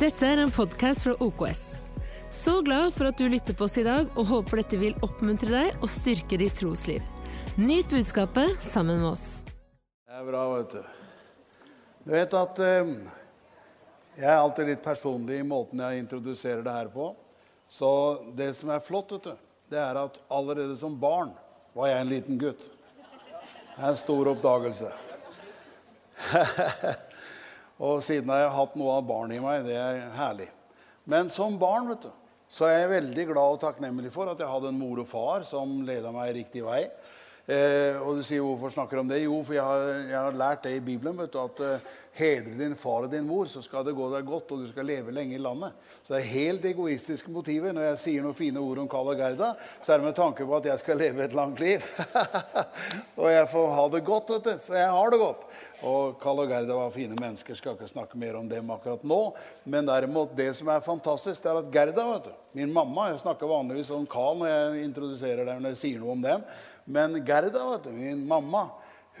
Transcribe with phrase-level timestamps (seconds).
[0.00, 1.58] Dette er en podkast fra OKS.
[2.32, 5.50] Så glad for at du lytter på oss i dag, og håper dette vil oppmuntre
[5.52, 7.04] deg og styrke ditt trosliv.
[7.60, 9.24] Nyt budskapet sammen med oss.
[9.44, 11.66] Det er bra, vet du.
[12.06, 12.94] Du vet at eh,
[14.22, 17.10] jeg er alltid litt personlig i måten jeg introduserer det her på.
[17.68, 17.92] Så
[18.40, 19.36] det som er flott, vet du,
[19.76, 21.36] det er at allerede som barn
[21.76, 22.70] var jeg en liten gutt.
[22.72, 24.96] Det er en stor oppdagelse.
[27.80, 29.64] og siden har jeg hatt noe av barn i meg.
[29.64, 30.50] Det er herlig.
[31.08, 32.10] Men som barn vet du,
[32.50, 35.46] så er jeg veldig glad og takknemlig for at jeg hadde en mor og far
[35.48, 36.82] som leda meg riktig vei.
[37.50, 39.24] Eh, og du sier hvorfor snakker du om det?
[39.24, 41.16] Jo, for jeg har, jeg har lært det i Bibelen.
[41.18, 41.88] vet du, At eh,
[42.20, 44.86] hedre din far og din mor, så skal det gå deg godt, og du skal
[44.86, 45.74] leve lenge i landet.
[46.04, 47.74] Så det er helt egoistiske motiver.
[47.74, 50.46] Når jeg sier noen fine ord om Karl og Gerda, så er det med tanke
[50.46, 51.84] på at jeg skal leve et langt liv.
[53.20, 54.64] og jeg får ha det godt, vet du.
[54.66, 55.44] Så jeg har det godt.
[55.86, 57.56] Og Karl og Gerda var fine mennesker.
[57.56, 59.20] Skal ikke snakke mer om dem akkurat nå.
[59.70, 63.22] Men derimot, det som er fantastisk, det er at Gerda, vet du, min mamma Jeg
[63.22, 66.42] snakker vanligvis om Karl når jeg introduserer dem, når jeg sier noe om dem.
[66.84, 68.68] Men Gerda, vet du, min mamma,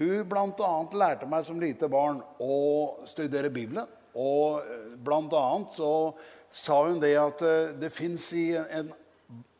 [0.00, 0.70] hun bl.a.
[0.96, 2.56] lærte meg som lite barn å
[3.08, 3.88] studere Bibelen.
[4.16, 4.64] Og
[5.04, 5.44] bl.a.
[5.74, 5.92] så
[6.50, 8.90] sa hun det at eh, det fins i en,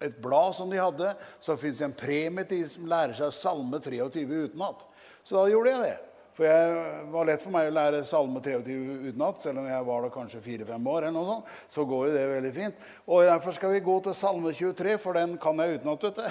[0.02, 3.78] et blad som de hadde, så fins en premie til de som lærer seg Salme
[3.78, 4.86] 23 utenat.
[5.22, 5.98] Så da gjorde jeg det.
[6.40, 8.74] For det var lett for meg å lære Salme 23
[9.10, 11.02] utenat, selv om jeg var da kanskje fire-fem år.
[11.02, 12.74] eller noe sånt, Så går jo det veldig fint.
[13.06, 16.02] Og derfor skal vi gå til Salme 23, for den kan jeg utenat.
[16.02, 16.22] vet du.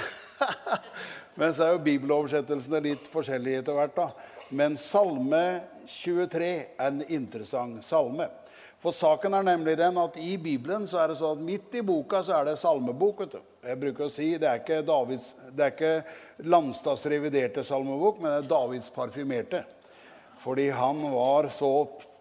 [1.39, 3.95] Men så er jo bibeloversettelsene litt forskjellige etter hvert.
[3.95, 4.09] da.
[4.49, 8.27] Men Salme 23 er en interessant salme.
[8.79, 11.83] For saken er nemlig den at i Bibelen så er det sånn at midt i
[11.83, 13.23] boka så er det salmebok.
[13.23, 13.39] vet du.
[13.67, 18.31] Jeg bruker å si Det er ikke, Davids, det er ikke Landstads reviderte salmebok, men
[18.31, 19.63] det er Davids parfymerte.
[20.43, 21.73] Fordi han var så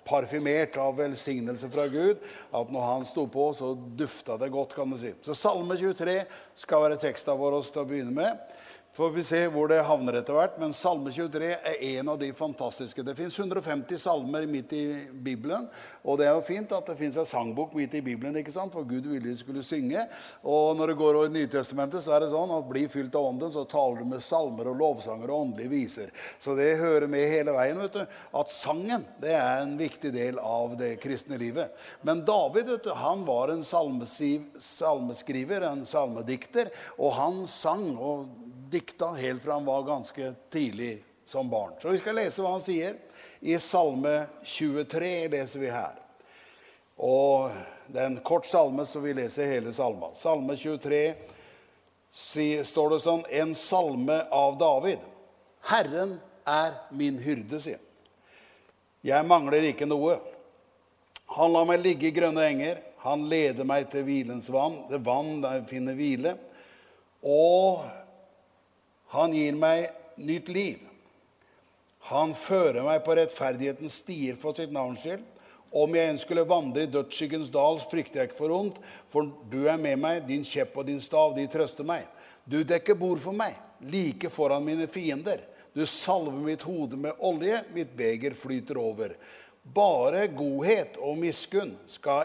[0.09, 4.75] parfymert av velsignelse fra Gud at når han sto på, så dufta det godt.
[4.75, 5.13] kan du si.
[5.23, 6.25] Så Salme 23
[6.55, 8.59] skal være teksta vår til å begynne med
[8.99, 10.57] får vi se hvor det havner etter hvert.
[10.59, 13.05] Men Salme 23 er en av de fantastiske.
[13.07, 15.69] Det fins 150 salmer midt i Bibelen.
[16.03, 18.75] Og det er jo fint at det fins en sangbok midt i Bibelen, ikke sant?
[18.75, 20.03] for Gud ville de skulle synge.
[20.43, 23.29] Og når det går over i Nytestamentet, så er det sånn at bli fylt av
[23.29, 26.11] Ånden, så taler du med salmer og lovsanger og åndelige viser.
[26.43, 27.79] Så det hører med hele veien.
[27.79, 31.71] vet du, At sangen det er en viktig del av det kristne livet.
[32.03, 37.95] Men David vet du, han var en salmeskriver, en salmedikter, og han sang.
[37.95, 41.73] og dikta helt fra han var ganske tidlig som barn.
[41.83, 42.97] Så vi skal lese hva han sier.
[43.41, 45.99] I Salme 23 leser vi her.
[46.99, 47.51] Og
[47.89, 50.11] Det er en kort salme, så vi leser hele salma.
[50.13, 51.15] Salme 23
[52.69, 54.99] står det sånn En salme av David.
[55.71, 57.87] Herren er min hyrde, sier han.
[59.09, 60.19] Jeg mangler ikke noe.
[61.39, 62.83] Han lar meg ligge i grønne enger.
[63.05, 66.35] Han leder meg til hvilens vann, det vann der jeg finner hvile.
[67.23, 67.85] Og
[69.15, 69.89] han gir meg
[70.21, 70.85] nytt liv.
[72.11, 75.25] Han fører meg på rettferdighetens stier for sitt navns skyld.
[75.69, 78.79] Om jeg enn skulle vandre i dødsskyggens dal, frykter jeg ikke for ondt,
[79.13, 82.07] for du er med meg, din kjepp og din stav, de trøster meg.
[82.49, 85.43] Du dekker bord for meg, like foran mine fiender.
[85.77, 89.13] Du salver mitt hode med olje, mitt beger flyter over.
[89.75, 92.25] Bare godhet og miskunn skal,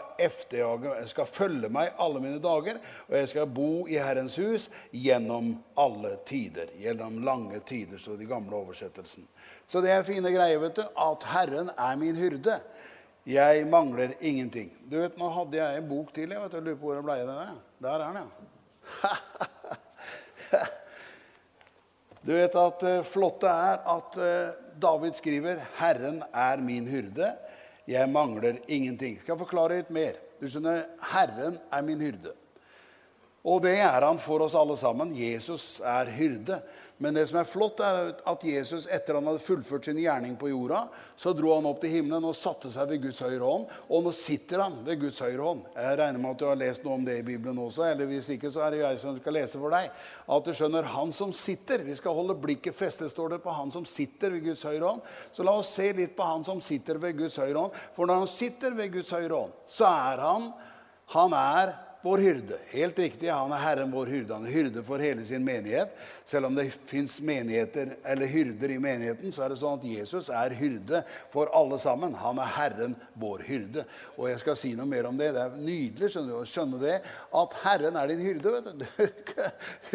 [1.10, 2.78] skal følge meg alle mine dager,
[3.08, 6.72] og jeg skal bo i Herrens hus gjennom alle tider.
[6.80, 9.26] Gjennom lange tider, står det i gamle oversettelsen.
[9.66, 10.84] Så det er fine greier, vet du.
[10.84, 12.60] At Herren er min hyrde.
[13.26, 14.72] Jeg mangler ingenting.
[14.84, 16.32] Du vet, Nå hadde jeg en bok til.
[16.32, 17.60] Jeg vet, jeg lurer på hvor den ble den.
[17.84, 19.14] Der er den, ja.
[22.24, 27.32] Du vet at uh, flotte er at uh, David skriver 'Herren er min hyrde'.
[27.88, 29.20] Jeg mangler ingenting.
[29.20, 30.12] Skal jeg forklare litt mer?
[30.40, 32.32] Du skjønner, Herren er min hyrde.
[33.44, 35.12] Og det er han for oss alle sammen.
[35.12, 36.62] Jesus er hyrde.
[37.02, 40.48] Men det som er flott, er at Jesus etter han hadde fullført sin gjerning på
[40.52, 40.84] jorda,
[41.18, 43.66] så dro han opp til himmelen og satte seg ved Guds høyre hånd.
[43.90, 45.64] Og nå sitter han ved Guds høyre hånd.
[45.74, 47.84] Jeg regner med at du har lest noe om det i Bibelen også.
[47.90, 49.90] eller hvis ikke, så er det jeg som skal lese for deg.
[50.38, 51.84] At du skjønner han som sitter.
[51.84, 55.02] Vi skal holde blikket festet, står det, på han som sitter ved Guds høyre hånd.
[55.34, 57.82] Så la oss se litt på han som sitter ved Guds høyre hånd.
[57.98, 60.52] For når han sitter ved Guds høyre hånd, så er han
[61.12, 61.74] Han er
[62.04, 62.58] vår hyrde.
[62.68, 64.36] Helt riktig, han er Herren vår hyrde.
[64.36, 65.94] Han er hyrde for hele sin menighet.
[66.24, 70.28] Selv om det fins menigheter eller hyrder i menigheten, så er det sånn at Jesus
[70.28, 71.00] er hyrde
[71.32, 72.12] for alle sammen.
[72.20, 73.86] Han er Herren vår hyrde.
[74.18, 75.30] Og jeg skal si noe mer om det.
[75.32, 76.98] Det er nydelig skjønner du, å skjønne det,
[77.40, 78.52] at Herren er din hyrde.
[78.52, 78.84] vet Du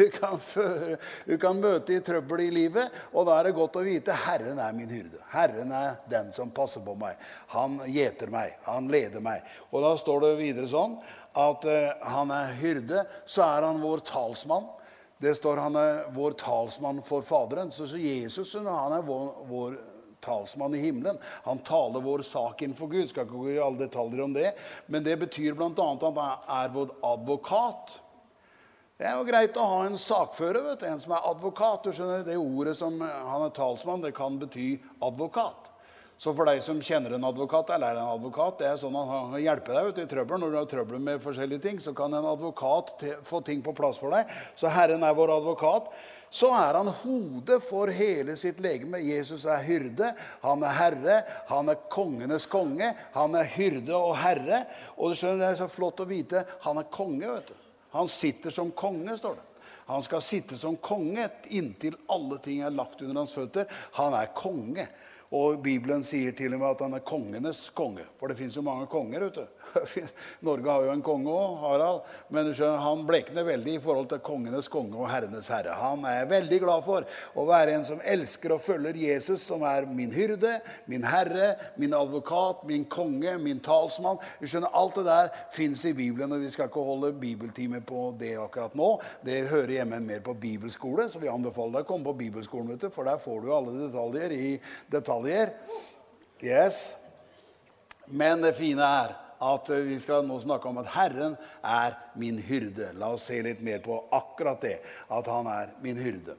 [0.00, 0.96] Du kan, føre,
[1.26, 4.58] du kan møte i trøbbel i livet, og da er det godt å vite Herren
[4.58, 5.20] er min hyrde.
[5.30, 7.20] Herren er den som passer på meg.
[7.54, 8.58] Han gjeter meg.
[8.66, 9.46] Han leder meg.
[9.70, 10.98] Og da står det videre sånn
[11.38, 14.68] at uh, han er hyrde, så er han vår talsmann.
[15.20, 17.72] Det står han er vår talsmann for Faderen.
[17.72, 19.78] Så, Jesus han er vår, vår
[20.24, 21.18] talsmann i himmelen.
[21.44, 23.10] Han taler vår sak innenfor Gud.
[23.10, 24.54] Skal ikke gå i alle detaljer om det.
[24.86, 25.68] Men det betyr bl.a.
[25.70, 26.22] at han
[26.64, 27.98] er vår advokat.
[29.00, 31.84] Det er jo greit å ha en sakfører, vet du, en som er advokat.
[31.84, 35.70] Du skjønner, Det ordet som han er talsmann, det kan bety advokat.
[36.20, 39.06] Så for deg som kjenner en advokat eller er en advokat, det er sånn at
[39.08, 40.42] han kan hjelpe deg ut i trøbbel.
[40.42, 42.92] Når du har trøbbel med forskjellige ting, så kan en advokat
[43.24, 44.28] få ting på plass for deg.
[44.60, 45.88] Så Herren er vår advokat.
[46.30, 49.00] Så er han hodet for hele sitt legeme.
[49.02, 50.12] Jesus er hyrde,
[50.44, 51.16] han er herre,
[51.48, 52.92] han er kongenes konge.
[53.16, 54.66] Han er hyrde og herre.
[55.00, 57.32] Og du skjønner, det er så flott å vite han er konge.
[57.32, 57.68] vet du.
[57.96, 59.46] Han sitter som konge, står det.
[59.88, 63.72] Han skal sitte som konge inntil alle ting er lagt under hans føtter.
[63.96, 64.84] Han er konge.
[65.30, 68.02] Og Bibelen sier til og med at han er kongenes konge.
[68.18, 69.46] For det fins jo mange konger ute.
[70.46, 72.08] Norge har jo en konge òg, Harald.
[72.32, 75.76] Men skjønner, han blekner veldig i forhold til kongenes konge og herrenes herre.
[75.80, 77.06] Han er veldig glad for
[77.38, 80.58] å være en som elsker og følger Jesus, som er min hyrde,
[80.90, 84.20] min herre, min advokat, min konge, min talsmann.
[84.40, 88.10] Du skjønner, Alt det der fins i Bibelen, og vi skal ikke holde bibeltime på
[88.20, 88.92] det akkurat nå.
[89.26, 93.08] Det hører hjemme mer på bibelskole, så vi anbefaler deg å komme på bibelskolen, for
[93.08, 94.50] der får du alle detaljer i
[94.92, 95.52] detaljer.
[96.40, 96.94] Yes.
[98.10, 102.90] Men det fine er at vi skal nå snakke om at Herren er min hyrde.
[103.00, 104.76] La oss se litt mer på akkurat det,
[105.08, 106.36] at han er min hyrde.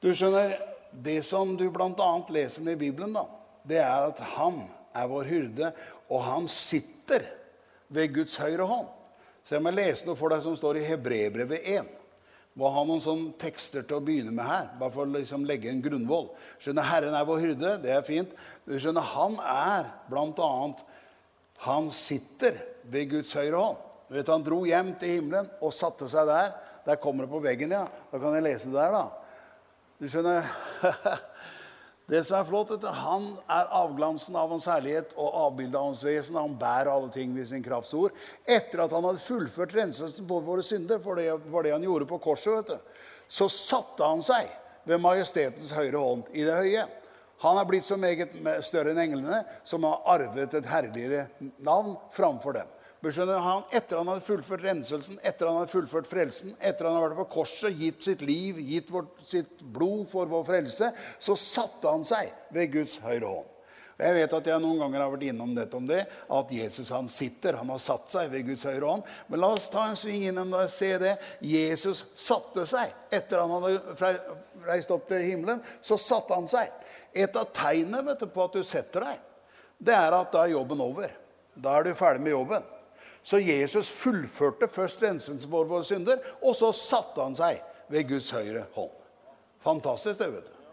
[0.00, 0.56] Du skjønner,
[0.96, 2.10] Det som du bl.a.
[2.32, 3.26] leser med i Bibelen, da,
[3.68, 4.62] det er at han
[4.96, 5.72] er vår hyrde,
[6.08, 7.26] og han sitter
[7.92, 8.88] ved Guds høyre hånd.
[9.44, 11.90] Så jeg må lese noe for deg som står i Hebrebrevet 1.
[12.56, 15.68] Må ha noen sånne tekster til å begynne med her, bare for å liksom legge
[15.68, 16.30] en grunnvoll.
[16.62, 18.32] Skjønner, Herren er vår hyrde, det er fint.
[18.64, 20.52] Du skjønner, Han er bl.a.
[21.64, 22.58] Han sitter
[22.90, 23.82] ved Guds høyre hånd.
[24.12, 26.52] Vet, han dro hjem til himmelen og satte seg der.
[26.86, 27.86] Der kommer det på veggen, ja.
[28.12, 29.06] Da kan jeg lese det der, da.
[29.98, 30.46] Du skjønner
[32.06, 36.04] Det som er flott, at han er avglansen av hans herlighet og avbildet av hans
[36.06, 36.36] vesen.
[36.38, 38.14] Han bærer alle ting ved sin kraftsord.
[38.46, 42.06] Etter at han hadde fullført renselsen på våre synder, for det var det han gjorde
[42.06, 44.46] på korset, vet du, så satte han seg
[44.86, 46.86] ved majestetens høyre hånd i det høye.
[47.44, 48.32] Han er blitt så meget
[48.64, 51.26] større enn englene, som har arvet et herligere
[51.64, 52.72] navn framfor dem.
[53.06, 57.20] Han, etter han hadde fullført renselsen, etter han hadde fullført frelsen, etter han hadde vært
[57.20, 60.88] på korset, gitt sitt liv, gitt vårt, sitt blod for vår frelse,
[61.22, 63.52] så satte han seg ved Guds høyre hånd.
[63.96, 67.06] Jeg vet at jeg noen ganger har vært innom dette om det, at Jesus han
[67.08, 69.06] sitter, han har satt seg ved Guds høyre hånd.
[69.32, 71.14] Men la oss ta en sving innom og se det.
[71.40, 74.10] Jesus satte seg etter han hadde
[74.66, 75.62] reist opp til himmelen.
[75.80, 76.68] Så satte han seg.
[77.16, 79.22] Et av tegnene du, på at du setter deg,
[79.78, 81.12] det er at da er jobben over.
[81.56, 82.66] Da er du ferdig med jobben.
[83.26, 87.58] Så Jesus fullførte først renselsen for våre synder, og så satte han seg
[87.90, 88.92] ved Guds høyre hånd.
[89.64, 90.65] Fantastisk, det, vet du.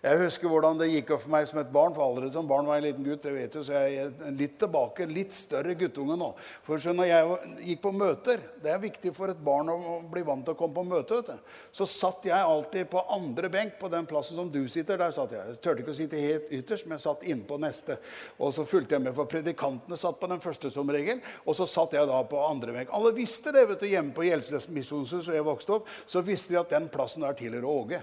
[0.00, 1.92] Jeg husker hvordan det gikk opp for meg som et barn.
[1.92, 4.30] for allerede som barn var jeg en liten gutt, det vet du, så jeg er
[4.32, 6.30] litt tilbake, litt større guttunge nå.
[6.64, 10.22] For så når jeg gikk på møter Det er viktig for et barn å bli
[10.24, 11.36] vant til å komme på møte.
[11.72, 14.96] Så satt jeg alltid på andre benk på den plassen som du sitter.
[14.96, 15.44] Der satt jeg.
[15.50, 17.98] Jeg turte ikke å sitte helt ytterst, men jeg satt innpå neste.
[18.38, 21.20] Og så fulgte jeg med, for predikantene satt på den første som regel.
[21.44, 22.94] Og så satt jeg da på andre benk.
[22.96, 25.92] Alle visste det vet du, hjemme på Gjelses misjonshus, hvor jeg vokste opp.
[26.08, 28.00] Så visste de at den plassen der tilhører Åge.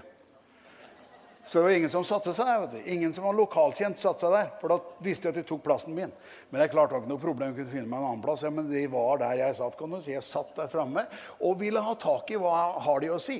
[1.48, 2.82] Så det var ingen som satte seg der.
[2.92, 4.50] Ingen som var lokalkjent, seg der.
[4.60, 6.10] For da visste jeg at de tok plassen min.
[6.50, 7.54] Men det klart det var ikke noe problem.
[7.54, 8.44] Jeg kunne finne meg en annen plass.
[8.44, 9.78] Ja, men de var der jeg satt.
[9.78, 10.12] kan du si.
[10.12, 11.06] Jeg satt der framme
[11.40, 12.52] og ville ha tak i hva
[12.84, 13.38] har de å si.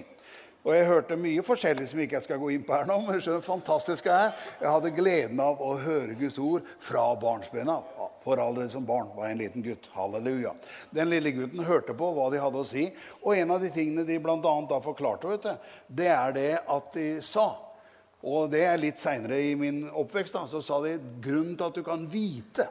[0.64, 2.96] Og jeg hørte mye forskjellig som ikke jeg skal gå inn på her nå.
[3.04, 7.84] men det fantastiske er, Jeg hadde gleden av å høre Guds ord fra barnsben av.
[8.24, 9.92] For allerede som barn var jeg en liten gutt.
[9.92, 10.56] Halleluja.
[10.96, 12.88] Den lille gutten hørte på hva de hadde å si.
[13.20, 16.92] Og en av de tingene de annet da forklarte, vet du, det er det at
[16.96, 17.67] de sa
[18.28, 20.37] og det er litt seinere i min oppvekst.
[20.37, 22.68] Da, så sa de grunnen til at du kan vite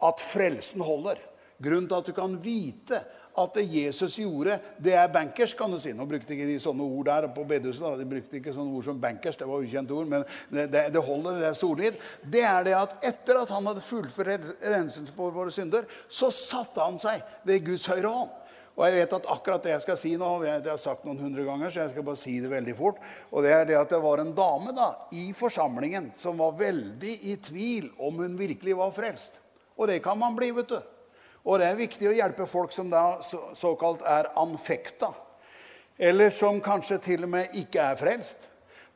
[0.00, 1.20] at frelsen holder,
[1.60, 3.00] grunnen til at du kan vite
[3.38, 5.92] at det Jesus gjorde, det er bankers, kan du si.
[5.96, 8.00] Nå brukte ikke de sånne ord der på bedehuset.
[8.00, 11.04] De brukte ikke sånne ord som bankers, det var ukjente ord, men det, det, det
[11.06, 12.02] holder, det er solid.
[12.34, 16.82] Det er det at etter at han hadde fullført renselsen for våre synder, så satte
[16.82, 18.36] han seg ved Guds høyre hånd.
[18.80, 21.18] Og jeg vet at akkurat det jeg skal si nå, det har jeg sagt noen
[21.20, 23.02] hundre ganger, så jeg skal bare si det veldig fort.
[23.28, 27.12] Og det er det at det var en dame da, i forsamlingen som var veldig
[27.28, 29.36] i tvil om hun virkelig var frelst.
[29.76, 30.78] Og det kan man bli, vet du.
[31.44, 35.12] Og det er viktig å hjelpe folk som da så, såkalt er anfekta.
[36.00, 38.48] Eller som kanskje til og med ikke er frelst.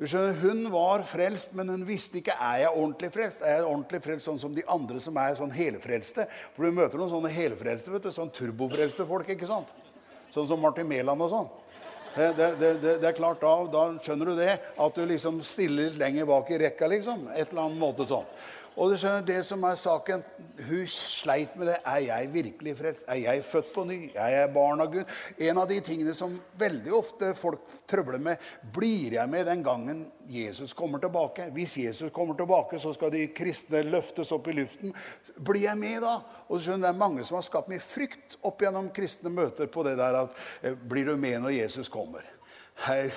[0.04, 3.40] Du skjønner, Hun var frelst, men hun visste ikke er jeg ordentlig frelst.
[3.40, 6.26] Er jeg ordentlig frelst sånn som de andre som er sånn helfrelste?
[6.52, 9.30] For du møter noen sånne helfrelste, vet du, sånn turbofrelste folk.
[9.32, 9.72] ikke sant?
[10.34, 11.48] Sånn som Martin Mæland og sånn.
[12.18, 14.58] Det, det, det, det, er klart, da, da skjønner du det.
[14.76, 17.24] At du liksom stiller litt lenger bak i rekka, liksom.
[17.32, 18.28] Et eller annet måte sånn.
[18.74, 20.24] Og du skjønner, det som er saken,
[20.66, 21.76] Hun sleit med det.
[21.86, 23.04] Er jeg virkelig frelst?
[23.10, 23.96] Er jeg født på ny?
[24.14, 25.10] Er jeg barn av Gud?
[25.38, 28.42] En av de tingene som veldig ofte folk trøbler med,
[28.74, 31.48] blir jeg med den gangen Jesus kommer tilbake?
[31.54, 34.94] Hvis Jesus kommer tilbake, så skal de kristne løftes opp i luften.
[35.38, 36.20] Blir jeg med da?
[36.48, 39.66] Og du skjønner, Det er mange som har skapt mye frykt opp gjennom kristne møter
[39.66, 42.26] på det der at eh, Blir du med når Jesus kommer?
[42.86, 43.10] Hei,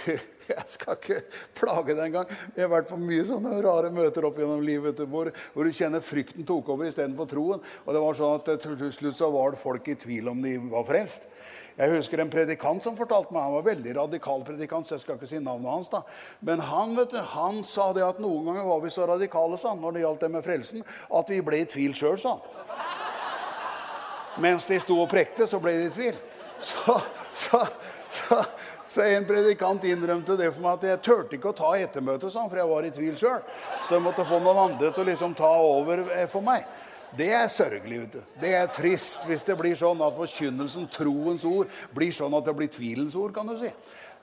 [0.53, 1.21] jeg skal ikke
[1.57, 2.35] plage deg engang.
[2.55, 6.03] Vi har vært på mye sånne rare møter opp gjennom livet hvor, hvor, du kjenner
[6.03, 7.63] frykten tok over istedenfor troen.
[7.85, 10.57] Og det var sånn at Til slutt så var det folk i tvil om de
[10.71, 11.27] var frelst.
[11.77, 15.19] Jeg husker en predikant som fortalte meg, han var veldig radikal predikant, så jeg skal
[15.19, 15.91] ikke si navnet hans.
[15.91, 16.01] da.
[16.41, 19.75] Men han vet du, han sa det at noen ganger var vi så radikale sa
[19.75, 20.87] han, når det gjaldt det med frelsen,
[21.19, 22.65] at vi ble i tvil sjøl, sa han.
[24.41, 26.17] Mens de sto og prekte, så ble de i tvil.
[26.57, 26.97] Så,
[27.37, 27.59] så,
[28.09, 28.41] så,
[28.87, 32.47] så en predikant innrømte det for meg at jeg turte ikke å ta ettermøte, sånn,
[32.47, 33.41] for jeg var i tvil sjøl.
[33.87, 36.65] Så jeg måtte få noen andre til å liksom ta over eh, for meg.
[37.17, 37.99] Det er sørgelig.
[38.01, 38.33] vet du.
[38.41, 42.55] Det er trist hvis det blir sånn at forkynnelsen, troens ord, blir sånn at det
[42.55, 43.33] blir tvilens ord.
[43.35, 43.71] kan du si.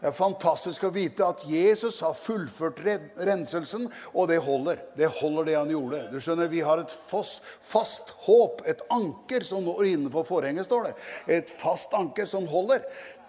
[0.00, 2.82] Det er fantastisk å vite at Jesus har fullført
[3.24, 4.82] renselsen, og det holder.
[4.98, 6.02] Det holder det han gjorde.
[6.12, 10.90] Du skjønner, Vi har et fast, fast håp, et anker som når innenfor forhenget, står
[10.90, 10.94] det.
[11.38, 12.84] Et fast anker som holder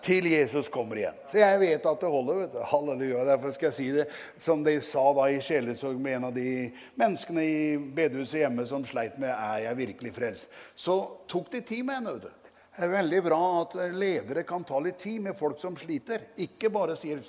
[0.05, 1.17] til Jesus kommer igjen.
[1.25, 2.41] Så jeg vet at det holder.
[2.43, 2.61] vet du.
[2.69, 3.25] Halleluja.
[3.25, 4.05] Derfor skal jeg si det
[4.37, 6.49] som de sa da i sjelesorg med en av de
[6.99, 10.59] menneskene i bedehuset hjemme som sleit med er jeg virkelig frelst.
[10.75, 10.99] Så
[11.31, 12.17] tok de tid med henne.
[12.19, 12.51] vet du.
[12.75, 16.29] Det er veldig bra at ledere kan ta litt tid med folk som sliter.
[16.43, 17.23] Ikke bare sier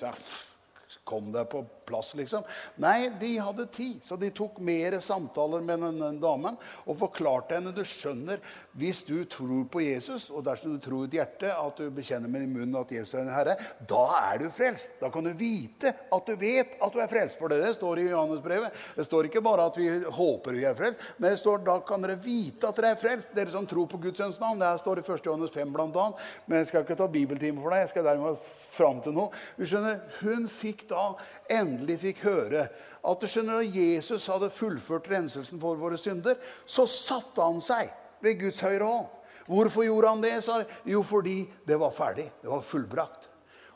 [1.07, 2.45] Kom deg på plass, liksom.
[2.83, 6.55] Nei, de hadde tid, så de tok mer samtaler med den damen
[6.85, 8.39] og forklarte henne du skjønner,
[8.77, 12.29] hvis du tror på Jesus, og dersom du tror i ditt hjerte at du bekjenner
[12.29, 13.55] med din munn at Jesus er en herre,
[13.89, 14.99] da er du frelst.
[15.01, 17.39] Da kan du vite at du vet at du er frelst.
[17.39, 18.77] For det, det står i Johannesbrevet.
[18.95, 22.05] Det står ikke bare at vi håper vi er frelst, men det står da kan
[22.05, 24.61] dere vite at dere er frelst, dere som tror på Guds sønns navn.
[24.61, 25.25] Det står i 1.
[25.25, 26.07] Johannes 5 bl.a.
[26.45, 27.85] Men jeg skal ikke ta bibeltime for deg.
[27.87, 29.33] Jeg skal derimot fram til noe.
[29.57, 31.11] Du skjønner, Hun fikk da
[31.49, 32.67] endelig fikk høre
[33.07, 37.89] at du skjønner, når Jesus hadde fullført renselsen for våre synder, så satte han seg
[38.23, 39.13] ved Guds høyre hånd.
[39.47, 40.35] Hvorfor gjorde han det?
[40.43, 42.27] sa Jo, fordi det var ferdig.
[42.41, 43.29] Det var fullbrakt.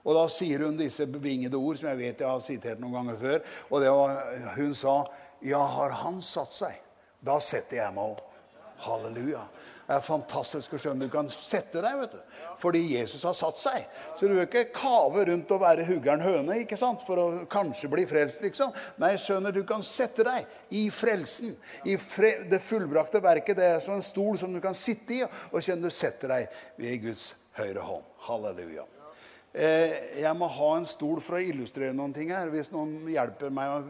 [0.04, 3.20] Og da sier hun disse bevingede ord som jeg vet jeg har sitert noen ganger
[3.22, 3.40] før.
[3.70, 4.22] Og var,
[4.58, 5.06] hun sa,
[5.42, 6.82] 'Ja, har han satt seg,
[7.22, 8.28] da setter jeg meg opp.'
[8.82, 9.42] Halleluja.
[9.92, 11.04] Det er fantastisk å skjønne.
[11.04, 12.20] Du kan sette deg vet du.
[12.62, 13.88] fordi Jesus har satt seg.
[14.16, 17.04] Så du bør ikke kave rundt og være huggeren høne ikke sant?
[17.04, 18.40] for å kanskje bli frelst.
[18.40, 18.72] liksom.
[19.04, 20.48] Nei, skjønner, du kan sette deg
[20.80, 21.58] i frelsen.
[21.84, 23.60] I fre det fullbrakte verket.
[23.60, 26.64] Det er som en stol som du kan sitte i, og kjenne du setter deg
[26.80, 27.28] ved Guds
[27.60, 28.08] høyre hånd.
[28.30, 28.88] Halleluja.
[29.52, 32.48] Eh, jeg må ha en stol for å illustrere noen ting her.
[32.56, 33.84] Hvis noen hjelper meg å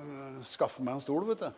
[0.50, 1.50] skaffe meg en stol, vet du.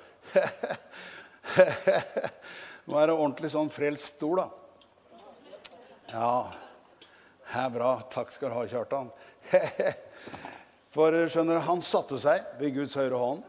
[2.83, 4.49] Nå er det ordentlig sånn frelst stol, da.
[6.11, 6.31] Ja,
[7.47, 7.91] det er bra.
[8.11, 9.11] Takk skal du ha, Kjartan.
[10.93, 13.45] For skjønner du, han satte seg ved Guds høyre hånd.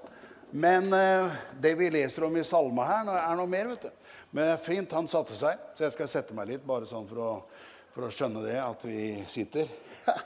[0.54, 3.72] Men eh, det vi leser om i salma her, er noe mer.
[3.72, 4.04] vet du.
[4.30, 5.64] Men det er fint, han satte seg.
[5.74, 7.32] Så jeg skal sette meg litt, bare sånn for å,
[7.94, 9.66] for å skjønne det, at vi sitter.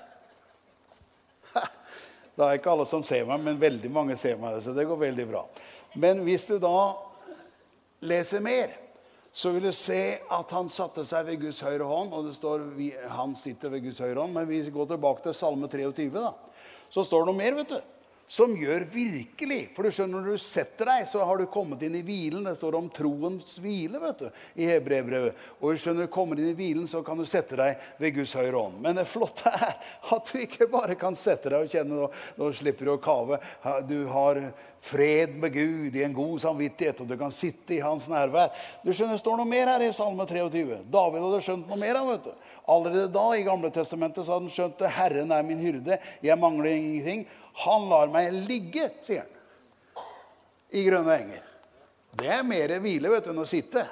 [2.39, 4.61] Det er ikke alle som ser meg, men veldig mange ser meg.
[4.63, 5.41] Så det går veldig bra.
[5.99, 6.71] Men hvis du da
[8.07, 8.77] leser mer
[9.39, 12.11] så vil du se at han satte seg ved Guds høyre hånd.
[12.11, 12.65] Og det står
[13.15, 14.35] han sitter ved Guds høyre hånd.
[14.35, 16.33] Men vi går tilbake til Salme 23, da,
[16.91, 17.55] så står det noe mer.
[17.61, 17.98] vet du
[18.29, 19.61] som gjør virkelig.
[19.75, 22.45] For du skjønner, når du setter deg, så har du kommet inn i hvilen.
[22.45, 24.29] Det står om troens hvile vet du,
[24.61, 25.45] i Hebrevbrevet.
[25.59, 28.37] Og du skjønner, du kommer inn i hvilen, så kan du sette deg ved Guds
[28.37, 28.81] høyre hånd.
[28.85, 29.79] Men det flotte er
[30.15, 33.39] at du ikke bare kan sette deg og kjenne Nå, nå slipper du å kave.
[33.89, 34.43] Du har
[34.85, 38.53] fred med Gud i en god samvittighet, og du kan sitte i hans nærvær.
[38.85, 40.85] Du skjønner, Det står noe mer her i Salme 23.
[40.85, 42.33] David hadde skjønt noe mer vet du.
[42.69, 44.93] Allerede da i Gamle Testamentet så hadde han skjønt det.
[44.93, 47.27] Herren er min hyrde, jeg mangler ingenting.
[47.65, 50.07] Han lar meg ligge, sier han,
[50.71, 51.45] i grønne enger.
[52.19, 53.85] Det er mer hvile vet du, enn å sitte.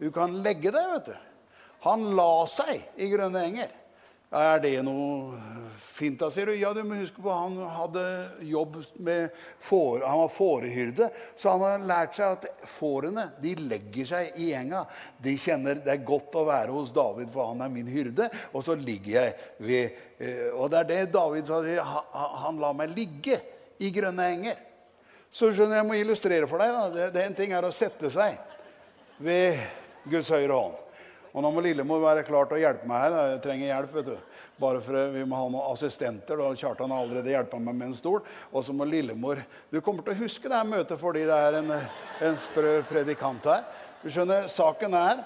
[0.00, 0.92] Du kan legge deg.
[0.92, 1.16] vet du.
[1.86, 3.72] Han la seg i grønne enger.
[4.36, 5.36] Er det noe
[5.96, 6.18] fint?
[6.20, 6.54] da, sier du.
[6.56, 8.02] Ja, du må huske på Han hadde
[8.44, 11.08] jobb med får, han var fårehyrde.
[11.36, 14.84] Så han har lært seg at fårene de legger seg i gjenga.
[15.22, 18.28] De kjenner det er godt å være hos David, for han er min hyrde.
[18.52, 19.34] Og så ligger jeg
[19.66, 21.60] ved eh, Og det er det David sa.
[22.46, 23.40] Han lar meg ligge
[23.82, 24.62] i grønne enger.
[25.32, 26.72] Så skjønner jeg må illustrere for deg.
[26.72, 26.88] da.
[26.94, 28.38] Det, det En ting er å sette seg
[29.18, 29.58] ved
[30.08, 30.82] Guds høyre hånd.
[31.36, 33.14] Og nå må Lillemor være klar til å hjelpe meg her.
[33.34, 33.92] Jeg trenger hjelp.
[33.92, 34.16] vet du.
[34.56, 36.36] Bare for Vi må ha noen assistenter.
[36.40, 36.48] da.
[36.56, 38.22] Kjartan har allerede hjulpet meg med en stol.
[38.52, 41.58] Og så må Lillemor Du kommer til å huske det her møtet fordi det er
[41.60, 41.70] en,
[42.24, 43.64] en sprø predikant her.
[44.00, 45.20] Du skjønner, Saken er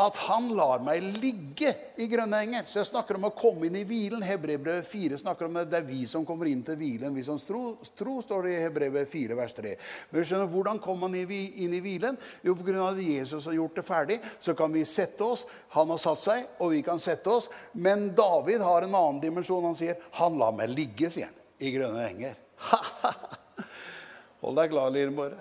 [0.00, 2.64] at han lar meg ligge i grønne enger.
[2.68, 4.22] Så jeg snakker om å komme inn i hvilen.
[4.24, 5.66] Hebrevet 4 snakker om det.
[5.72, 7.12] Det er vi som kommer inn til hvilen.
[7.16, 9.74] Vi som tro, tro står det i Hebrevet 4, vers 3.
[10.10, 12.18] Men skjønner, Hvordan kommer man inn i hvilen?
[12.44, 12.88] Jo, pga.
[12.88, 15.44] at Jesus har gjort det ferdig, så kan vi sette oss.
[15.76, 17.50] Han har satt seg, og vi kan sette oss.
[17.72, 19.64] Men David har en annen dimensjon.
[19.64, 22.34] Han sier, 'Han lar meg ligge', sier han, i grønne enger.
[24.42, 25.36] Hold deg klar, Lillemor.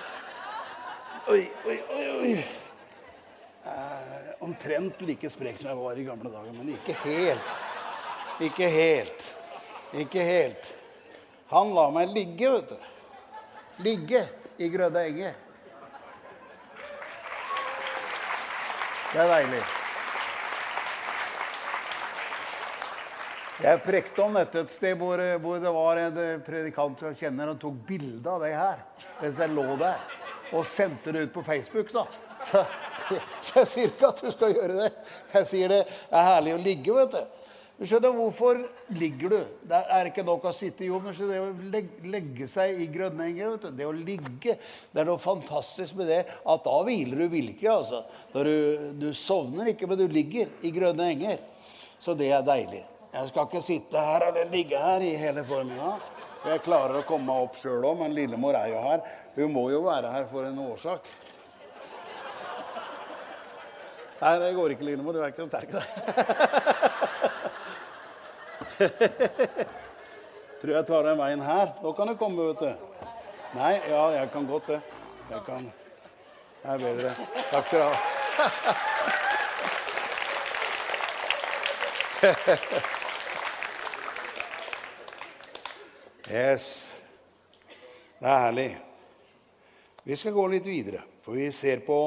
[1.32, 2.61] oi, oi, oi, oi
[3.64, 6.52] eh, omtrent like sprek som jeg var i gamle dager.
[6.56, 7.52] Men ikke helt.
[8.40, 9.28] Ikke helt.
[9.92, 10.74] Ikke helt.
[11.52, 12.90] Han lar meg ligge, vet du.
[13.84, 14.24] Ligge
[14.58, 15.38] i grødde enger.
[19.12, 19.62] Det er deilig.
[23.62, 27.60] Jeg prekte om dette et sted hvor, hvor det var en predikant jeg kjenner, og
[27.62, 28.80] tok bilde av det her
[29.20, 30.00] mens jeg lå der.
[30.52, 31.92] Og sendte det ut på Facebook.
[31.92, 32.06] da.
[32.48, 32.64] Så
[33.42, 34.90] Så jeg sier ikke at du skal gjøre det.
[35.34, 37.38] Jeg sier det er herlig å ligge, vet du.
[37.82, 38.60] Du skjønner, Hvorfor
[38.94, 39.38] ligger du?
[39.66, 41.08] Det er ikke nok å sitte i jobb.
[41.08, 41.48] Men det å
[42.12, 43.72] legge seg i grønnenger, vet du.
[43.80, 44.54] det å ligge
[44.92, 47.70] Det er noe fantastisk med det at da hviler du virkelig.
[47.72, 48.04] altså.
[48.34, 51.42] Du, du, sovner ikke, men du ligger i grønne enger.
[52.02, 52.84] Så det er deilig.
[53.12, 56.06] Jeg skal ikke sitte her eller ligge her i hele formiddag.
[56.42, 59.04] Jeg klarer å komme meg opp sjøl òg, men Lillemor er jo her.
[59.36, 61.06] Hun må jo være her for en årsak.
[64.22, 65.16] Nei, det går ikke, Lillemor.
[65.16, 65.82] Du er ikke så sterk, da.
[70.62, 71.72] Tror jeg tar den veien her.
[71.82, 72.70] Nå kan du komme, vet du.
[73.56, 74.80] Nei, ja, jeg kan godt det.
[75.26, 75.66] Jeg kan
[76.62, 77.10] Det er bedre.
[77.50, 77.94] Takk skal du ha.
[86.32, 86.94] Yes.
[88.22, 88.78] Det er herlig.
[90.06, 91.98] Vi skal gå litt videre, for vi ser på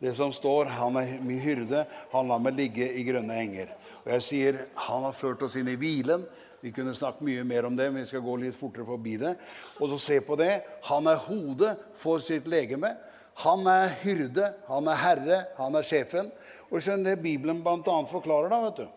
[0.00, 3.74] det som står 'Han er min hyrde, han lar meg ligge i grønne enger'.
[4.04, 6.24] Og jeg sier 'Han har ført oss inn i hvilen'.
[6.60, 9.36] Vi kunne snakke mye mer om det, men vi skal gå litt fortere forbi det.
[9.80, 10.62] Og så se på det.
[10.82, 12.96] Han er hodet for sitt legeme.
[13.34, 16.30] Han er hyrde, han er herre, han er sjefen.
[16.70, 18.06] Og skjønner det Bibelen bl.a.
[18.10, 18.88] forklarer, da, vet du,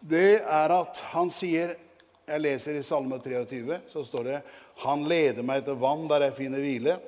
[0.00, 1.76] det er at han sier
[2.28, 4.42] Jeg leser i Salme 23, så står det
[4.84, 6.98] 'Han leder meg til vann der jeg finner hvile'.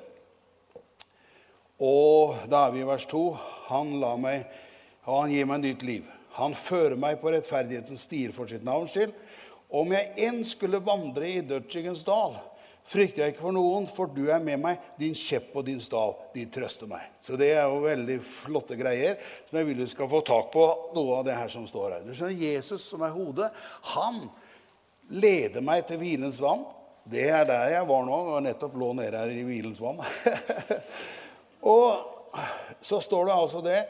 [1.81, 3.23] Og da er vi i vers 2.
[3.71, 4.45] Han, meg,
[5.07, 6.09] han gir meg nytt liv.
[6.37, 9.15] Han fører meg på rettferdighetens stier for sitt navns skyld.
[9.71, 12.35] Om jeg enn skulle vandre i dødsskyggens dal,
[12.91, 14.83] frykter jeg ikke for noen, for du er med meg.
[14.99, 17.07] Din kjepp og din stav, de trøster meg.
[17.23, 19.17] Så det er jo veldig flotte greier
[19.47, 20.65] som jeg vil du skal få tak på
[20.97, 22.05] noe av det her som står her.
[22.05, 23.49] Du skjønner, Jesus, som er hodet,
[23.95, 24.27] han
[25.11, 26.67] leder meg til hvilens vann.
[27.11, 28.19] Det er der jeg var nå.
[28.35, 30.03] og nettopp lå nede her i hvilens vann.
[31.67, 33.81] Og så står det altså det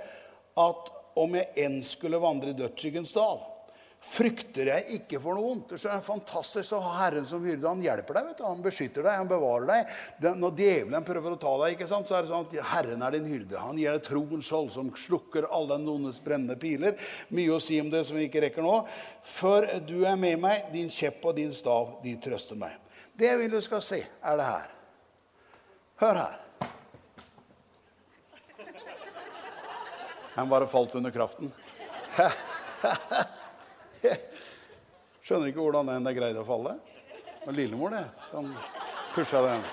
[0.60, 3.40] at om jeg enn skulle vandre i dødsskyggens dal,
[4.02, 5.76] frykter jeg ikke for noe vondt.
[5.76, 7.68] Det er fantastisk å ha Herren som hyrde.
[7.70, 8.44] Han hjelper deg, vet du.
[8.48, 10.36] han beskytter deg, han bevarer deg.
[10.42, 13.16] når djevelen prøver å ta deg, ikke sant, så er det sånn at Herren er
[13.16, 13.62] din hyrde.
[13.62, 16.98] Han gir deg troens skjold som slukker alle den ondes brennende piler.
[17.30, 18.80] Mye å si om det som vi ikke rekker nå.
[19.38, 22.80] For du er med meg, din kjepp og din stav, de trøster meg.
[23.14, 24.72] Det jeg vil du skal se, er det her.
[26.02, 26.40] Hør her.
[30.36, 31.52] Han bare falt under kraften.
[35.26, 36.78] Skjønner ikke hvordan den der greide å falle.
[37.42, 38.52] Det var lillemor det, som
[39.16, 39.64] pusha den.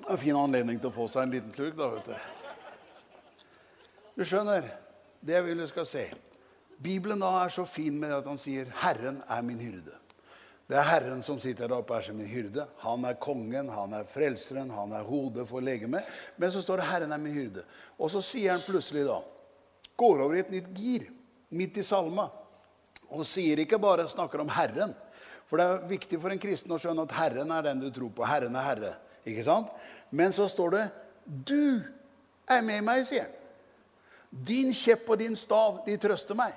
[0.00, 2.16] Det er en fin anledning til å få seg en liten kluk, da, vet du.
[4.18, 4.66] Du skjønner,
[5.20, 6.04] det jeg vil du skal se.
[6.80, 9.96] Bibelen da er så fin med at han sier 'Herren er min hyrde'.
[10.70, 12.62] Det er Herren som sitter der oppe er som en hyrde.
[12.84, 16.06] Han er kongen, han er frelseren, han er hodet for legemet.
[16.38, 17.64] Men så står det 'Herren er min hyrde'.
[17.98, 19.20] Og så sier han plutselig da
[19.96, 21.10] Går over i et nytt gir
[21.50, 22.30] midt i salma.
[23.10, 24.94] Og sier ikke bare snakker om Herren.
[25.46, 28.10] For det er viktig for en kristen å skjønne at Herren er den du tror
[28.10, 28.24] på.
[28.24, 28.94] Herren er Herre.
[29.26, 29.68] Ikke sant?
[30.10, 30.90] Men så står det
[31.26, 31.82] 'Du
[32.48, 33.32] er med meg', sier han.
[34.30, 36.54] Din kjepp og din stav, de trøster meg.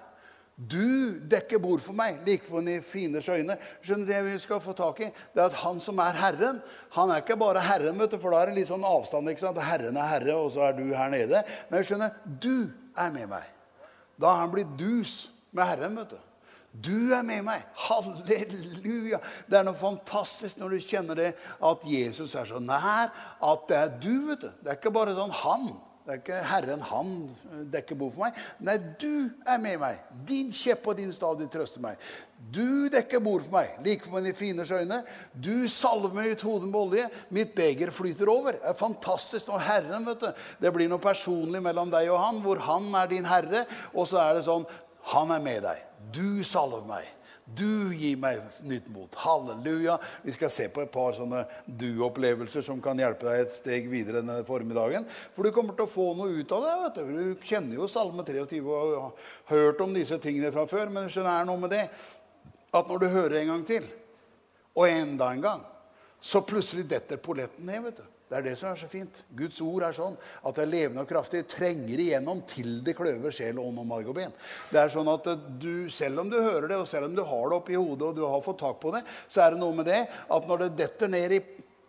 [0.54, 3.56] Du dekker bord for meg, like for mine fienders øyne.
[3.82, 6.60] Skjønner Det vi skal få tak i, det er at han som er Herren,
[6.94, 9.30] han er ikke bare Herren, vet du, for da er det litt sånn avstand.
[9.30, 9.58] ikke sant?
[9.58, 11.42] Herren er Herre, og så er du her nede.
[11.72, 13.50] Nei, skjønner, du er med meg.
[14.22, 16.22] Da har han blitt dus med Herren, vet du.
[16.74, 17.66] Du er med meg.
[17.88, 19.20] Halleluja.
[19.50, 23.78] Det er noe fantastisk når du kjenner det at Jesus er så nær at det
[23.78, 24.14] er du.
[24.30, 24.50] vet du.
[24.62, 25.68] Det er ikke bare sånn han.
[26.04, 27.12] Det er ikke Herren han
[27.72, 28.40] dekker bord for meg.
[28.68, 30.02] Nei, du er med meg.
[30.28, 32.02] Din kjepp og din stav de trøster meg.
[32.52, 35.00] Du dekker bord for meg, like for mine fienders øyne.
[35.32, 37.08] Du salver meg ut hodet med olje.
[37.32, 38.60] Mitt beger flyter over.
[38.60, 39.54] Det er fantastisk.
[39.56, 43.08] Og Herren, vet du, det blir noe personlig mellom deg og han, hvor han er
[43.14, 43.64] din herre,
[43.96, 44.68] og så er det sånn
[45.12, 45.80] Han er med deg.
[46.16, 47.08] Du salver meg.
[47.46, 49.16] Du gir meg nytt mot.
[49.20, 49.98] Halleluja.
[50.24, 54.22] Vi skal se på et par sånne du-opplevelser som kan hjelpe deg et steg videre
[54.22, 55.04] denne formiddagen.
[55.36, 56.76] For du kommer til å få noe ut av det.
[56.84, 59.12] vet Du Du kjenner jo Salme 23 og har
[59.52, 60.90] hørt om disse tingene fra før.
[60.90, 61.84] Men det er noe med det
[62.74, 63.86] at når du hører en gang til,
[64.74, 65.62] og enda en gang,
[66.24, 67.84] så plutselig detter polletten ned.
[67.84, 68.06] vet du.
[68.30, 69.20] Det er det som er så fint.
[69.38, 71.44] Guds ord er sånn at det er levende og kraftig.
[71.52, 74.34] Trenger igjennom til det kløver sjel, ånd og marg og ben.
[74.72, 75.28] Det er sånn at
[75.62, 78.18] du, Selv om du hører det, og selv om du har det oppi hodet, og
[78.18, 80.72] du har fått tak på det, så er det noe med det at når det
[80.80, 81.42] detter ned i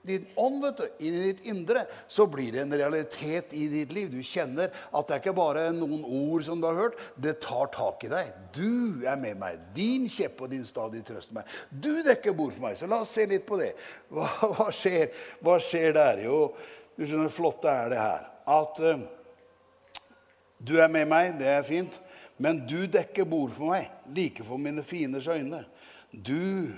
[0.04, 3.94] din ånd, vet du, inn i ditt indre, så blir det en realitet i ditt
[3.96, 4.10] liv.
[4.12, 7.00] Du kjenner at det er ikke bare noen ord som du har hørt.
[7.16, 8.30] Det tar tak i deg.
[8.54, 9.64] Du er med meg.
[9.76, 11.56] Din kjepp og din stadig trøster meg.
[11.70, 12.78] Du dekker bord for meg.
[12.80, 13.72] Så la oss se litt på det.
[14.12, 15.10] Hva, hva, skjer?
[15.44, 16.24] hva skjer der?
[16.28, 16.38] Jo,
[16.94, 19.00] du skjønner, flott er det her at uh,
[20.58, 21.96] du er med meg, det er fint,
[22.40, 25.64] men du dekker bord for meg, like for mine fienders øyne.
[26.12, 26.72] Du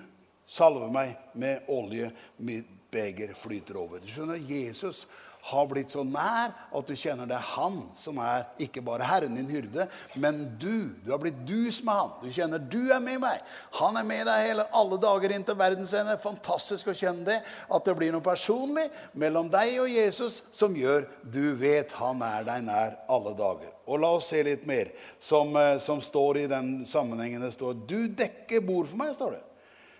[0.46, 4.02] salver meg med olje, mitt beger flyter over.
[4.02, 5.06] Du skjønner, Jesus
[5.46, 9.36] har blitt så nær at du kjenner det er han som er ikke bare Herren
[9.38, 9.86] din hyrde,
[10.18, 10.90] men du.
[11.04, 12.10] Du har blitt dus med han.
[12.24, 13.44] Du kjenner du er med meg.
[13.78, 16.18] Han er med deg hele, alle dager inn til verdens ende.
[16.22, 17.38] Fantastisk å kjenne det.
[17.70, 22.46] At det blir noe personlig mellom deg og Jesus som gjør du vet han er
[22.50, 23.70] deg nær alle dager.
[23.86, 24.90] Og la oss se litt mer
[25.22, 27.40] som, eh, som står i den sammenhengen.
[27.40, 29.44] Det står 'Du dekker bord for meg', står det.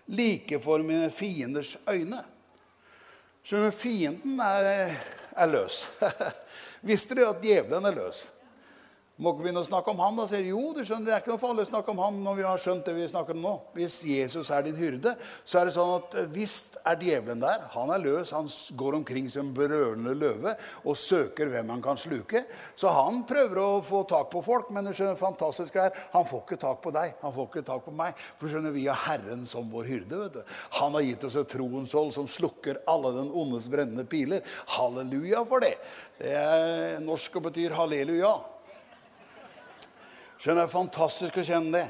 [0.09, 2.25] Like for mine fienders øyne.
[3.47, 4.97] Skjønner Fienden er,
[5.39, 5.85] er løs.
[6.89, 8.25] Visste du at djevelen er løs?
[9.17, 10.17] Må ikke begynne å snakke om han.
[10.19, 12.35] Da sier jo, du skjønner, Det er ikke noe farlig å snakke om han når
[12.37, 13.53] vi har skjønt det vi snakker om nå.
[13.73, 17.63] Hvis Jesus er din hyrde, så er det sånn at eh, visst er djevelen der.
[17.73, 18.35] Han er løs.
[18.37, 20.53] Han går omkring som brølende løve
[20.85, 22.43] og søker hvem han kan sluke.
[22.77, 26.43] Så han prøver å få tak på folk, men du skjønner, fantastisk er, han får
[26.45, 27.15] ikke tak på deg.
[27.23, 28.21] Han får ikke tak på meg.
[28.37, 30.19] For skjønner, vi har Herren som vår hyrde.
[30.27, 30.59] vet du.
[30.83, 34.45] Han har gitt oss et troens hold som slukker alle den ondes brennende piler.
[34.77, 35.73] Halleluja for det.
[36.21, 38.35] Det er norsk og betyr halleluja.
[40.41, 41.87] Skjønner, Fantastisk å kjenne det.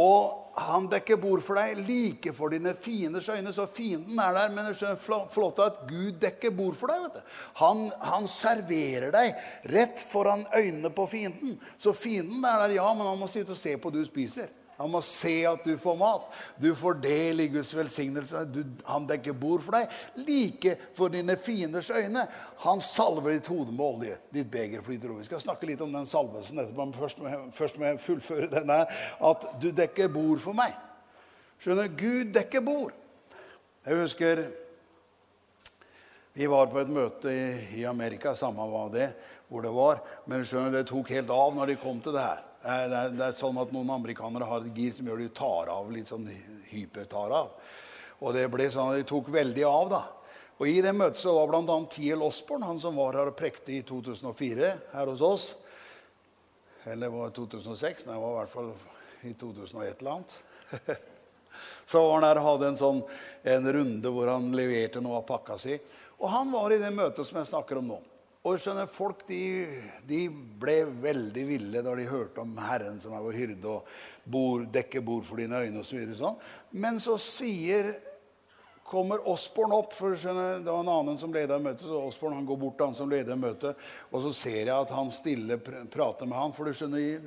[0.00, 3.52] Og han dekker bord for deg like for dine fienders øyne.
[3.52, 4.96] Så fienden er der, men det er
[5.32, 7.02] flott at Gud dekker bord for deg.
[7.04, 7.34] vet du.
[7.60, 11.58] Han, han, serverer deg rett foran øynene på fienden.
[11.78, 14.48] Så fienden er der, ja, men han må sitte og se på du spiser.
[14.76, 16.26] Han må se at du får mat.
[16.60, 18.42] Du får del i Guds velsignelse.
[18.52, 19.94] Du, han dekker bord for deg.
[20.20, 22.26] Like for dine fienders øyne.
[22.64, 24.18] Han salver ditt hode med olje.
[24.36, 25.22] Ditt beger flyter over.
[25.24, 28.02] Vi skal snakke litt om den salvelsen etterpå, men først må, jeg, først må jeg
[28.04, 29.00] fullføre den her.
[29.30, 30.76] At du dekker bord for meg.
[31.64, 32.92] Skjønner, Gud dekker bord.
[33.86, 34.44] Jeg husker
[36.36, 37.44] vi var på et møte i,
[37.80, 39.06] i Amerika, samme hva det,
[39.48, 40.02] hvor det var.
[40.28, 42.42] Men skjønner, det tok helt av når de kom til det her.
[42.66, 45.28] Eh, det er, det er, sånn at Noen amerikanere har et gir som gjør de
[45.34, 46.26] tar av litt sånn
[46.72, 47.52] hypertar av.
[48.18, 49.92] Og det ble sånn at de tok veldig av.
[49.92, 50.02] da.
[50.56, 51.76] Og I det møtet så var bl.a.
[51.92, 52.24] T.L.
[52.26, 55.50] Osborne, han som var her og prekte i 2004 her hos oss.
[56.88, 58.06] Eller var det 2006?
[58.08, 58.72] Nei, det var i hvert fall
[59.26, 60.36] i 2001 eller annet.
[61.90, 63.04] så var han her og hadde en sånn
[63.52, 65.78] en runde hvor han leverte noe av pakka si.
[66.16, 68.00] Og han var i det møtet som jeg snakker om nå.
[68.46, 69.40] Og skjønner, Folk de,
[70.06, 73.88] de, ble veldig ville da de hørte om Herren som er vår hyrde og
[74.22, 76.04] bord, dekker bord for dine øyne osv.
[76.12, 76.38] Så sånn.
[76.78, 77.90] Men så sier
[78.86, 79.92] kommer Osborn opp.
[79.92, 81.82] for skjønner, Det var en annen som leda møtet.
[81.82, 83.76] så Osborn han går bort til han som leder møtet,
[84.12, 86.52] og så ser jeg at han stille pr prater med han.
[86.52, 87.20] For du skjønner,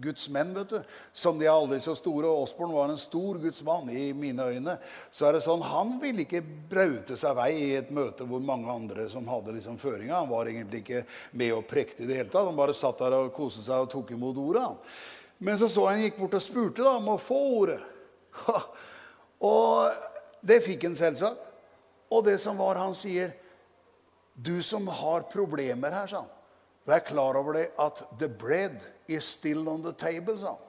[0.00, 3.38] Guds menn, vet du, som de er aldri så store, og Osborn var en stor
[3.38, 4.78] Guds mann i mine øyne,
[5.12, 8.70] så er det sånn, han ville ikke braute seg vei i et møte hvor mange
[8.72, 10.22] andre som hadde liksom føringa.
[10.22, 12.46] Han var egentlig ikke med og prekte i det hele tatt.
[12.48, 14.68] Han bare satt der og koste seg og tok imot ordet.
[15.40, 17.80] Men så så jeg han gikk bort og spurte da, om å få ordet.
[19.50, 20.08] og
[20.40, 21.46] det fikk han selvsagt.
[22.10, 23.36] Og det som var, han sier
[24.34, 26.36] Du som har problemer her, sa han.
[26.88, 30.66] Vær klar over det at the bread is still on the table, sa han.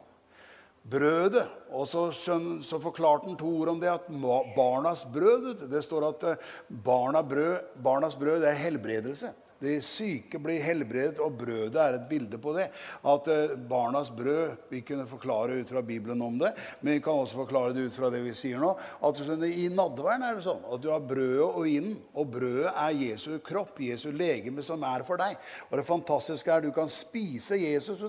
[0.91, 1.45] Brødet.
[1.71, 4.07] Og så, skjøn, så forklarte han to ord om det, at
[4.55, 6.47] barnas brød Det står at eh,
[6.84, 9.31] barna brød, barnas brød er helbredelse.
[9.62, 12.67] De syke blir helbredet, og brødet er et bilde på det.
[13.06, 17.21] At eh, barnas brød Vi kunne forklare ut fra Bibelen om det, men vi kan
[17.21, 18.71] også forklare det ut fra det vi sier nå.
[19.06, 22.00] At I nadværen er det sånn at du har brødet og vinen.
[22.17, 25.38] Og brødet er Jesu kropp, Jesu legeme, som er for deg.
[25.69, 28.02] Og det fantastiske er at du kan spise Jesus,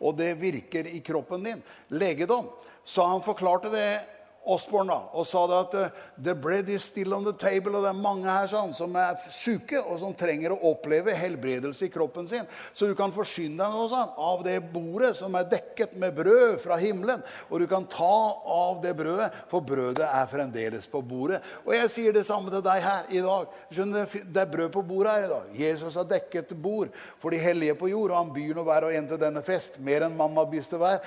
[0.00, 1.62] og det virker i kroppen din.
[1.94, 2.50] Legedom.
[2.86, 4.15] Så han forklarte det
[4.46, 7.74] Osborne da, og sa det at the bread is still on the table.
[7.74, 11.88] Og det er mange her sånn, som er syke og som trenger å oppleve helbredelse
[11.88, 12.46] i kroppen sin.
[12.76, 16.60] Så du kan forsyne deg nå, sånn, av det bordet som er dekket med brød
[16.62, 17.24] fra himmelen.
[17.50, 18.12] Og du kan ta
[18.56, 21.42] av det brødet, for brødet er fremdeles på bordet.
[21.64, 23.56] Og jeg sier det samme til deg her i dag.
[23.70, 25.56] Skjønner, du, det er brød på bordet her i dag.
[25.66, 28.94] Jesus har dekket bord for de hellige på jord, og han byr nå hver og
[28.94, 29.80] en til denne fest.
[29.82, 31.02] Mer enn mamma har byst til hver.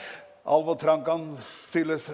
[0.49, 1.31] Alv og trang kan
[1.69, 2.09] fylles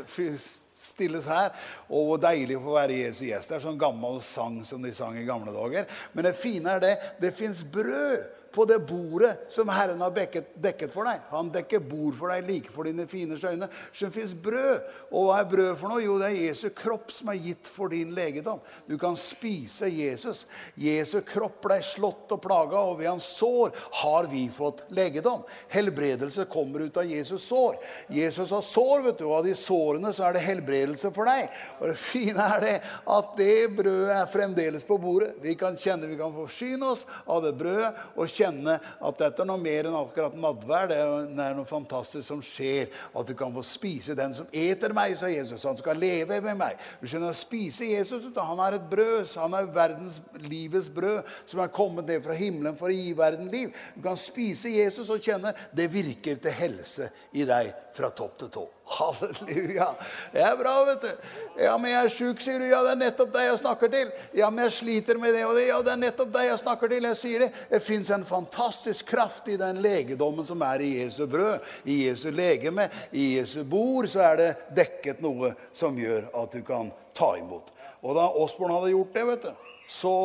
[0.86, 1.52] stilles her.
[1.90, 3.52] Og hvor deilig å få være Jesu gjest.
[3.52, 5.90] Det er sånn gammel sang som de sang i gamle dager.
[6.14, 10.54] Men det fine er det det fins brød på det bordet som Herren har dekket,
[10.64, 11.24] dekket, for deg.
[11.32, 13.68] Han dekker bord for deg like for dine fine øyne.
[13.92, 14.86] Det fins brød.
[15.12, 16.04] Og hva er brød for noe?
[16.04, 18.62] Jo, det er Jesu kropp som er gitt for din legedom.
[18.88, 20.46] Du kan spise Jesus.
[20.80, 25.44] Jesu kropp ble slått og plaga, og ved hans sår har vi fått legedom.
[25.74, 27.76] Helbredelse kommer ut av Jesus sår.
[28.16, 31.52] Jesus har sår, vet du, og av de sårene så er det helbredelse for deg.
[31.82, 32.76] Og det fine er det
[33.18, 35.34] at det brødet er fremdeles på bordet.
[35.44, 37.92] Vi kan kjenne, vi kan forsyne oss av det brødet.
[38.16, 40.90] og kjenne kjenne at dette er noe mer enn akkurat nadvær.
[40.90, 42.92] Det er noe fantastisk som skjer.
[43.16, 45.66] At du kan få spise den som eter meg, sa Jesus.
[45.68, 46.82] Han skal leve med meg.
[47.02, 49.36] Du skjønner, å spise Jesus, Han er et brød.
[49.42, 53.50] Han er verdens livets brød som er kommet ned fra himmelen for å gi verden
[53.52, 53.74] liv.
[53.96, 58.50] Du kan spise Jesus og kjenne det virker til helse i deg fra topp til
[58.52, 58.64] tå.
[58.96, 59.88] Halleluja.
[60.34, 61.28] Det er bra, vet du.
[61.64, 62.68] Ja, men jeg er sjuk, sier du.
[62.70, 64.12] Ja, det er nettopp deg jeg snakker til.
[64.38, 65.68] Ja, men jeg sliter med det og det.
[65.70, 67.08] Ja, det er nettopp deg jeg snakker til.
[67.10, 67.52] Jeg sier det.
[67.72, 72.28] Det fins en fantastisk kraft i den legedommen som er i Jesu brød, i Jesu
[72.36, 74.10] legeme, i Jesu bord.
[74.12, 77.72] Så er det dekket noe som gjør at du kan ta imot.
[78.06, 80.18] Og da Osborn hadde gjort det, vet du, så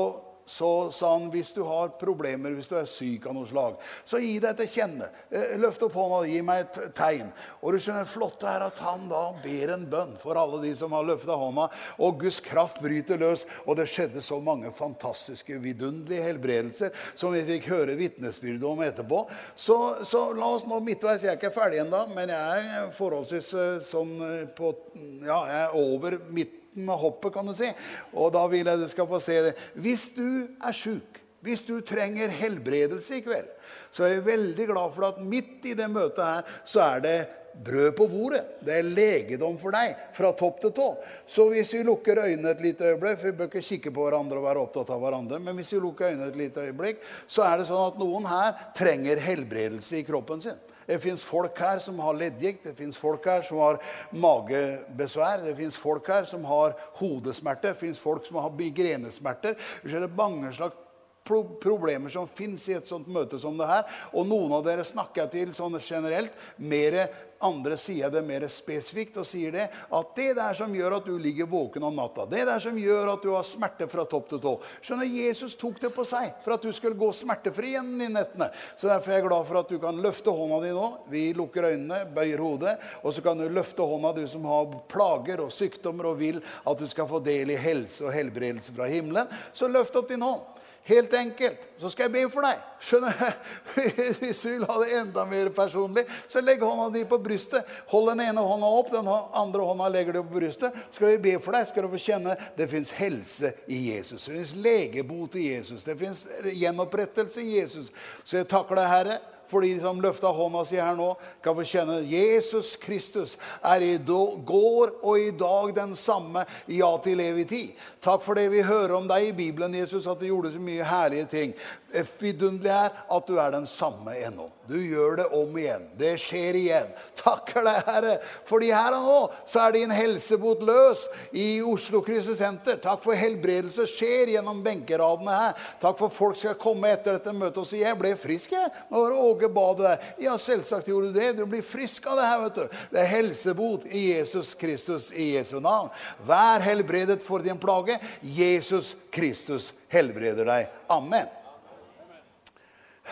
[0.50, 3.76] så sa han hvis du har problemer, hvis du er syk av noe slag,
[4.08, 5.06] så gi deg til kjenne.
[5.30, 7.30] Eh, løft opp hånda, gi meg et tegn.
[7.62, 10.96] Og du skjønner, flotte er at han da ber en bønn for alle de som
[10.96, 11.68] har løfta hånda.
[12.02, 13.46] Og Guds kraft bryter løs.
[13.62, 19.24] Og det skjedde så mange fantastiske, vidunderlige helbredelser som vi fikk høre vitnesbyrdet om etterpå.
[19.54, 21.22] Så, så, la oss nå midtveis.
[21.22, 24.74] Jeg er ikke ferdig ennå, men jeg er forholdsvis eh, sånn eh, på
[25.20, 27.70] Ja, jeg er over midt midten av hoppet, kan du si.
[28.14, 29.56] Og da vil jeg du skal få se det.
[29.74, 33.48] Hvis du er sjuk, hvis du trenger helbredelse i kveld,
[33.90, 37.18] så er jeg veldig glad for at midt i det møtet her så er det
[37.64, 38.44] brød på bordet.
[38.62, 40.88] Det er legedom for deg fra topp til tå.
[41.26, 44.38] Så hvis vi lukker øynene et lite øyeblikk for Vi bør ikke kikke på hverandre
[44.38, 45.40] og være opptatt av hverandre.
[45.42, 48.52] Men hvis vi lukker øynene et lite øyeblikk, så er det sånn at noen her
[48.76, 50.60] trenger helbredelse i kroppen sin.
[50.90, 53.78] Det fins folk her som har leddgikt, det fins folk her som har
[54.10, 59.54] magebesvær, det fins folk her som har hodesmerter, det fins folk som har migrenesmerter.
[59.84, 60.89] Det er mange slags
[61.24, 63.98] problemer som fins i et sånt møte som det her.
[64.14, 66.34] Og noen av dere snakker til sånn generelt.
[66.58, 67.08] Mere,
[67.40, 71.14] andre sier det mer spesifikt og sier det at det der som gjør at du
[71.16, 74.42] ligger våken om natta, det der som gjør at du har smerte fra topp til
[74.42, 74.52] tå
[74.84, 78.50] Skjønner, Jesus tok det på seg for at du skulle gå smertefri igjen i nettene.
[78.76, 80.86] Så derfor er jeg glad for at du kan løfte hånda di nå.
[81.12, 85.44] Vi lukker øynene, bøyer hodet, og så kan du løfte hånda, du som har plager
[85.44, 89.30] og sykdommer og vil at du skal få del i helse og helbredelse fra himmelen.
[89.56, 90.44] Så løft opp din hånd.
[90.82, 91.58] Helt enkelt.
[91.78, 92.60] Så skal jeg be for deg.
[92.82, 93.34] Skjønner
[94.20, 97.68] Hvis du vil ha det enda mer personlig, så legg hånda di på brystet.
[97.92, 100.76] Hold den ene hånda opp, den andre hånda legger du på brystet.
[100.94, 104.24] Skal vi be for deg, skal du få kjenne det fins helse i Jesus.
[104.24, 105.84] Det fins legebot i Jesus.
[105.84, 107.92] Det fins gjenopprettelse i Jesus.
[108.24, 111.10] Så jeg takker deg, Herre for de som løfta hånda si her nå,
[111.42, 113.36] kan få kjenne Jesus Kristus
[113.66, 117.74] er i går og i dag den samme ja til evig tid.
[118.00, 120.86] Takk for det vi hører om deg i Bibelen, Jesus, at du gjorde så mye
[120.86, 121.54] herlige ting.
[121.90, 124.48] Det vidunderlige er at du er den samme ennå.
[124.70, 125.82] Du gjør det om igjen.
[125.98, 126.90] Det skjer igjen.
[127.18, 128.12] Takker deg, Herre,
[128.46, 129.16] fordi her og nå
[129.50, 131.02] så er din helsebot løs
[131.34, 132.78] i Oslo Krisesenter.
[132.78, 135.66] Takk for helbredelse skjer gjennom benkeradene her.
[135.82, 138.70] Takk for folk skal komme etter dette møtet og si 'Jeg ble frisk, jeg'.
[138.94, 139.98] Når Åge ba det.
[140.22, 141.36] Ja, selvsagt gjorde du det.
[141.36, 142.78] Du blir frisk av det her, vet du.
[142.94, 145.90] Det er helsebot i Jesus Kristus i Jesu navn.
[146.22, 147.98] Vær helbredet for din plage.
[148.22, 150.68] Jesus Kristus helbreder deg.
[150.88, 151.26] Amen.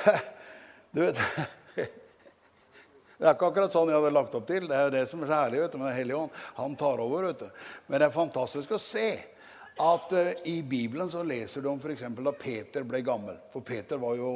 [0.07, 0.19] Amen.
[0.91, 1.21] Du vet
[3.19, 4.69] Det er ikke akkurat sånn jeg hadde lagt opp til.
[4.71, 6.37] Det er jo det som er så herlig vet du, med Den hellige ånd.
[6.55, 7.25] Han tar over.
[7.27, 7.65] vet du.
[7.89, 9.09] Men det er fantastisk å se
[9.79, 12.05] at uh, i Bibelen så leser du om f.eks.
[12.15, 13.41] da Peter ble gammel.
[13.51, 14.31] For Peter var jo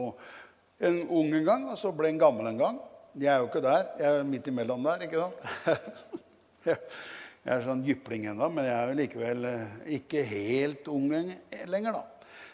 [0.83, 2.83] en ung en gang, og så ble han gammel en gang.
[3.15, 3.87] Jeg er jo ikke der.
[4.01, 6.19] Jeg er midt imellom der, ikke sant?
[6.67, 12.01] jeg er sånn jypling ennå, men jeg er jo likevel uh, ikke helt ung lenger,
[12.01, 12.12] da.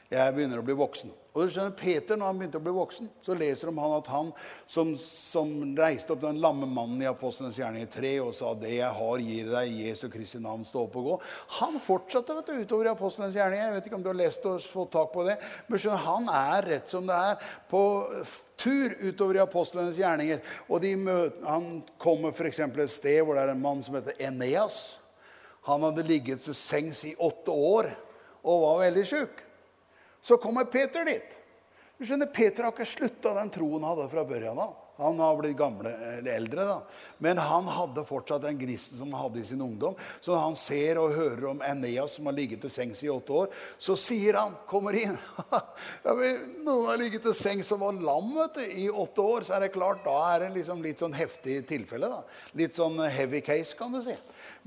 [0.09, 1.11] Jeg begynner å bli voksen.
[1.37, 4.07] Og du skjønner, Peter, når han begynte å bli voksen, så leser om han at
[4.09, 4.31] han
[4.64, 8.94] som, som reiste opp den lamme mannen i Apostlenes gjerning 3 og sa 'Det jeg
[9.01, 9.68] har, gir deg.
[9.68, 11.18] I Jesu Kristi navn, stå opp og gå'.
[11.61, 13.61] Han fortsatte vet du, utover i Apostlenes gjerning.
[13.61, 15.37] Jeg vet ikke om du har lest og fått tak på det.
[15.68, 17.37] Men skjønner, han er rett som det er
[17.68, 17.83] på
[18.57, 20.40] tur utover i apostlenes gjerninger.
[20.68, 22.59] Og møter, han kommer f.eks.
[22.61, 24.99] et sted hvor det er en mann som heter Eneas.
[25.68, 27.92] Han hadde ligget til sengs i åtte år
[28.42, 29.44] og var veldig sjuk.
[30.22, 31.38] Så kommer Peter dit.
[31.98, 34.76] Du skjønner, Peter har ikke slutta den troen han hadde fra børjan av.
[34.98, 37.04] Han har blitt gamle, eller eldre, da.
[37.22, 39.94] Men han hadde fortsatt den gnisten som han hadde i sin ungdom.
[40.20, 43.37] Så når han ser og hører om Eneas som har ligget til sengs i åtte
[43.44, 45.14] år, så sier han, kommer inn
[46.07, 46.16] ja,
[46.66, 49.46] Noen har ligget til sengs og var lam vet du, i åtte år.
[49.46, 52.11] Så er det klart, da er det liksom litt sånn heftig tilfelle.
[52.11, 52.22] da.
[52.59, 54.18] Litt sånn heavy case, kan du si.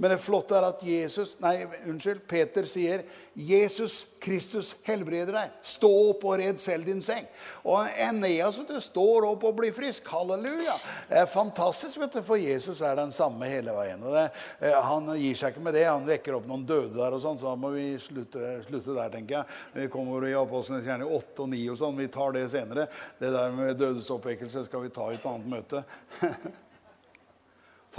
[0.02, 3.04] Men det flotte er at Jesus, nei, unnskyld, Peter sier
[3.38, 5.52] Jesus Kristus helbreder deg.
[5.62, 7.28] Stå opp og red selv din seng.
[7.70, 10.10] Og Eneas vet du, står opp og blir frisk.
[10.10, 10.74] Halleluja.
[11.06, 14.02] Det er fantastisk, vet du, for Jesus er den samme hele veien.
[14.02, 14.24] Og det,
[14.66, 15.86] eh, han gir seg ikke med det.
[15.86, 19.14] Han vekker opp noen døde der, og sånn, så da må vi slutte, slutte, der,
[19.14, 19.60] tenker jeg.
[19.78, 22.02] Vi kommer i Apostlenes gjerne 8 og 9 og sånn.
[22.02, 22.88] Vi tar det senere.
[23.22, 25.86] Det der med dødesoppvekkelse skal vi ta i et annet møte.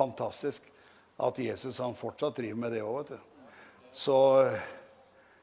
[0.02, 0.71] Fantastisk
[1.22, 3.12] at Jesus han fortsatt driver med det òg.
[3.92, 4.16] Så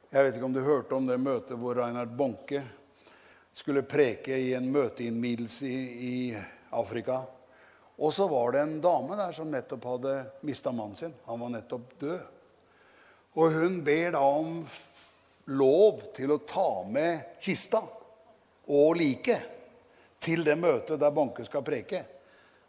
[0.09, 2.63] jeg vet ikke om du hørte om det møtet hvor Reinhard Bonke
[3.55, 6.15] skulle preke i en møteinnvidelse i, i
[6.75, 7.21] Afrika.
[7.99, 10.13] Og så var det en dame der som nettopp hadde
[10.47, 11.15] mista mannen sin.
[11.27, 12.19] Han var nettopp død.
[13.39, 14.61] Og hun ber da om
[15.49, 17.81] lov til å ta med kista
[18.69, 19.55] og liket
[20.21, 22.03] til det møtet der Bonke skal preke.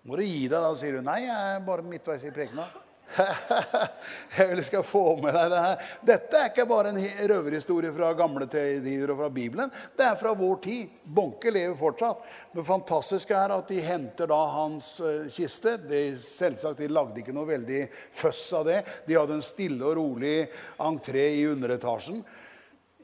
[0.06, 1.08] Må du gi deg, da, sier hun.
[1.08, 2.68] Nei, jeg er bare midtveis i prekena.
[4.36, 5.86] jeg vil skal få med deg det her.
[6.06, 7.00] Dette er ikke bare en
[7.32, 9.72] røverhistorie fra gamle tider og fra Bibelen.
[9.96, 10.92] Det er fra vår tid.
[11.04, 12.22] Bonke lever fortsatt.
[12.54, 15.76] Det fantastiske er at de henter da hans uh, kiste.
[15.90, 17.82] De, selvsagt, de lagde ikke noe veldig
[18.22, 18.78] føss av det.
[19.08, 20.36] De hadde en stille og rolig
[20.78, 22.22] entré i underetasjen.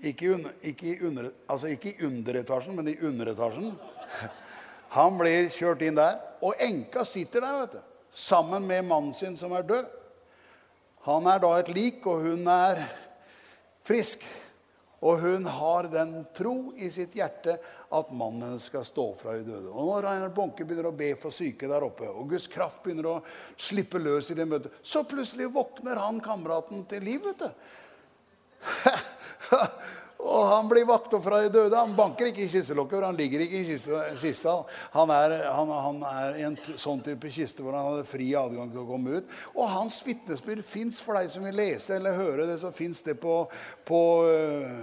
[0.07, 3.75] Ikke, un, ikke, under, altså ikke i underetasjen, men i underetasjen.
[4.97, 7.61] Han blir kjørt inn der, og enka sitter der.
[7.65, 9.87] vet du sammen med mannen sin som er død.
[11.07, 12.81] Han er da et lik, og hun er
[13.87, 14.25] frisk.
[15.05, 17.59] Og hun har den tro i sitt hjerte
[17.95, 19.69] at mannen skal stå fra i døde.
[19.69, 23.11] Og når Reinhard Bonke begynner å be for syke der oppe, og Guds kraft begynner
[23.11, 23.19] å
[23.61, 27.29] slippe løs i det møtet, så plutselig våkner han kameraten til liv.
[27.29, 27.51] vet du.
[30.27, 31.79] Og han blir vakt opp fra de døde.
[31.79, 33.77] Han banker ikke i kistelokket, han ligger ikke i
[34.19, 34.57] kista.
[34.97, 38.83] Han er, han, han er, en sånn type kiste hvor han hadde fri adgang til
[38.83, 39.37] å komme ut.
[39.55, 43.19] Og hans vitnesbyrd fins for deg som vil lese eller høre det, så fins det
[43.23, 43.45] på,
[43.87, 44.83] på uh,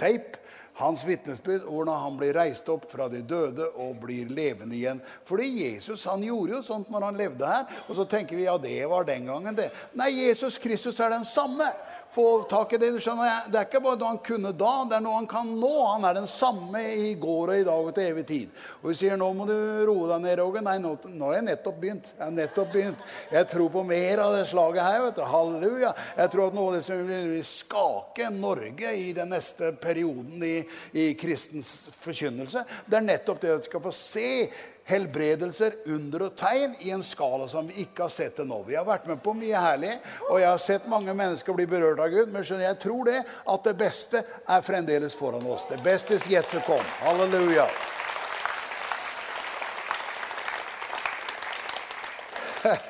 [0.00, 0.44] tape.
[0.78, 5.00] Hans vitnesbyrd hvordan han blir reist opp fra de døde og blir levende igjen.
[5.26, 7.80] Fordi Jesus han gjorde jo sånt når han levde her.
[7.88, 9.72] Og så tenker vi ja, det var den gangen, det.
[9.98, 11.72] Nei, Jesus Kristus er den samme
[12.12, 12.90] få tak i det.
[12.90, 13.48] du skjønner.
[13.50, 15.72] Det er ikke bare noe han kunne da, det er noe han kan nå.
[15.92, 18.62] Han er den samme i går og i dag og til evig tid.
[18.82, 19.54] Og vi sier nå må du
[19.88, 20.64] roe deg ned, Roger.
[20.66, 22.12] Nei, nå, nå, har jeg nettopp begynt.
[22.14, 23.04] Jeg har nettopp begynt.
[23.34, 25.02] Jeg tror på mer av det slaget her.
[25.06, 25.24] vet du.
[25.28, 25.92] Halleluja.
[26.22, 30.56] Jeg tror at noe av det som vil skake Norge i den neste perioden i,
[30.96, 34.28] i kristens forkynnelse, det er nettopp det at du skal få se
[34.88, 38.62] helbredelser, under og tegn i en skala som vi ikke har sett til nå.
[38.64, 39.92] Vi har vært med på mye herlig,
[40.30, 42.32] og jeg har sett mange mennesker bli berørt av Gud.
[42.32, 45.68] Men skjønner, jeg tror det at det beste er fremdeles foran oss.
[45.68, 46.88] Det beste is yet to come.
[47.04, 47.68] Halleluja.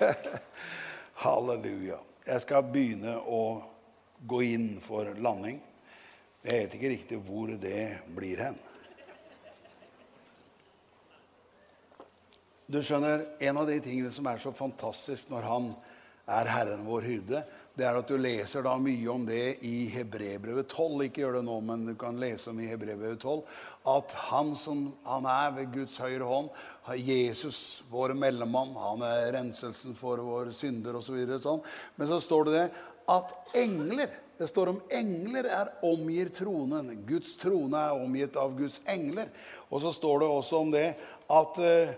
[1.25, 1.99] Halleluja.
[2.29, 3.43] Jeg skal begynne å
[4.29, 5.59] gå inn for landing.
[6.47, 8.59] Jeg vet ikke riktig hvor det blir hen.
[12.69, 15.69] Du skjønner, En av de tingene som er så fantastisk når han
[16.29, 17.39] er Herren vår hyrde,
[17.79, 21.07] det er at du leser da mye om det i Hebrebrevet 12.
[21.07, 23.39] Ikke gjør det nå, men du kan lese om i Hebrebrevet 12
[23.89, 26.51] at han som han er ved Guds høyre hånd,
[26.99, 31.17] Jesus, vår mellommann, han er renselsen for våre synder osv.
[31.23, 31.63] Så sånn.
[31.97, 32.67] Men så står det det
[33.15, 36.93] at engler Det står om engler er omgir tronen.
[37.09, 39.33] Guds trone er omgitt av Guds engler.
[39.67, 40.85] Og så står det også om det
[41.35, 41.97] at uh,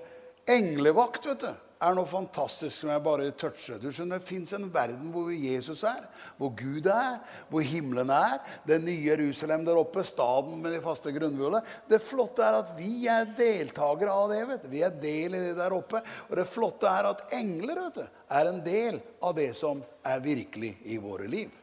[0.50, 3.78] englevakt vet du, er noe fantastisk som jeg bare toucher.
[3.80, 6.02] Du skjønner, Det fins en verden hvor Jesus er,
[6.36, 8.36] hvor Gud er, hvor himmelen er.
[8.68, 11.64] Det nye Jerusalem der oppe, staden med de faste grunnvollene.
[11.88, 14.42] Det flotte er at vi er deltakere av det.
[14.48, 14.68] vet du.
[14.74, 16.02] Vi er del i det der oppe.
[16.28, 20.20] Og det flotte er at engler vet du, er en del av det som er
[20.20, 21.59] virkelig i våre liv.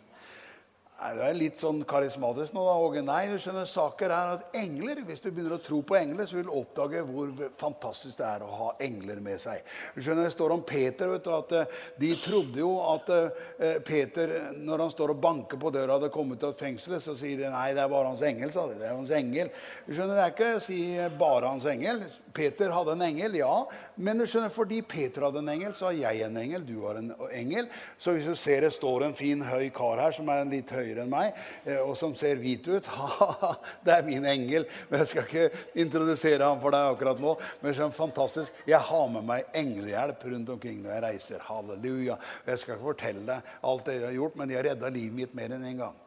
[0.97, 3.03] Nei, Du er litt sånn karismatisk nå, da, Åge.
[3.05, 6.39] Nei, du skjønner, saker er at engler, Hvis du begynner å tro på engler, så
[6.39, 7.29] vil du oppdage hvor
[7.59, 9.61] fantastisk det er å ha engler med seg.
[9.93, 13.77] Du skjønner, Det står om Peter vet du, at eh, de trodde jo at uh,
[13.85, 17.51] Peter, når han står og banker på døra, hadde kommet til fengselet, så sier de
[17.53, 18.51] nei, det er bare hans engel.
[18.51, 18.79] sa de.
[18.81, 19.53] Det er hans engel.
[19.85, 20.81] Du skjønner, Det er ikke å si
[21.19, 22.01] bare hans engel.
[22.33, 23.53] Peter hadde en engel, ja.
[24.01, 26.65] Men du skjønner, fordi Peter hadde en engel, så har jeg en engel.
[26.65, 27.69] Du har en engel.
[28.01, 30.73] Så hvis du ser det står en fin, høy kar her som er en litt
[30.73, 32.89] høy høyere enn meg, eh, og som ser hvit ut.
[33.85, 34.67] det er min engel.
[34.89, 37.35] Men jeg skal ikke introdusere ham for deg akkurat nå.
[37.61, 38.65] Men det er fantastisk.
[38.69, 41.45] Jeg har med meg englehjelp rundt omkring når jeg reiser.
[41.47, 42.17] Halleluja.
[42.17, 44.93] Og Jeg skal ikke fortelle deg alt det jeg har gjort, men de har redda
[44.93, 46.03] livet mitt mer enn én en gang.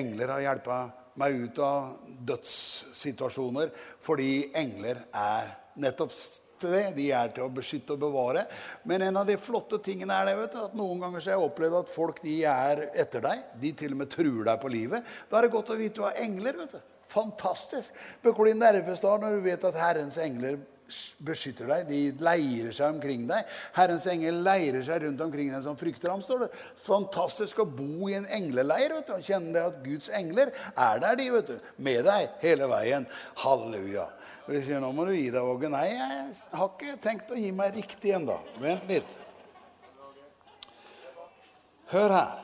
[0.00, 0.82] Engler har hjelpa
[1.20, 1.96] meg ut av
[2.28, 3.72] dødssituasjoner
[4.04, 5.50] fordi engler er
[5.80, 6.14] nettopp
[6.60, 6.84] til det.
[6.96, 8.46] De er til å beskytte og bevare.
[8.88, 11.38] Men en av de flotte tingene er det, vet du, at noen ganger så har
[11.38, 13.46] jeg opplevd at folk de er etter deg.
[13.62, 15.14] De til og med truer deg på livet.
[15.30, 16.58] Da er det godt å vite du har engler.
[16.64, 16.82] vet du.
[17.10, 17.96] Fantastisk.
[18.22, 20.60] Bør bli nervøs da når du vet at Herrens engler
[21.22, 21.88] beskytter deg.
[21.88, 23.48] De leirer seg omkring deg.
[23.76, 26.22] Herrens engel leirer seg rundt omkring den som frykter ham.
[26.22, 26.50] står det.
[26.86, 31.18] Fantastisk å bo i en engleleir vet du, og kjenne at Guds engler er der,
[31.20, 31.68] de, vet du.
[31.82, 33.06] Med deg hele veien.
[33.44, 34.08] Halleluja.
[34.50, 35.68] Og de sier nå må du gi deg, Åge.
[35.70, 38.34] Nei, jeg har ikke tenkt å gi meg riktig ennå.
[38.58, 39.12] Vent litt.
[41.92, 42.40] Hør her.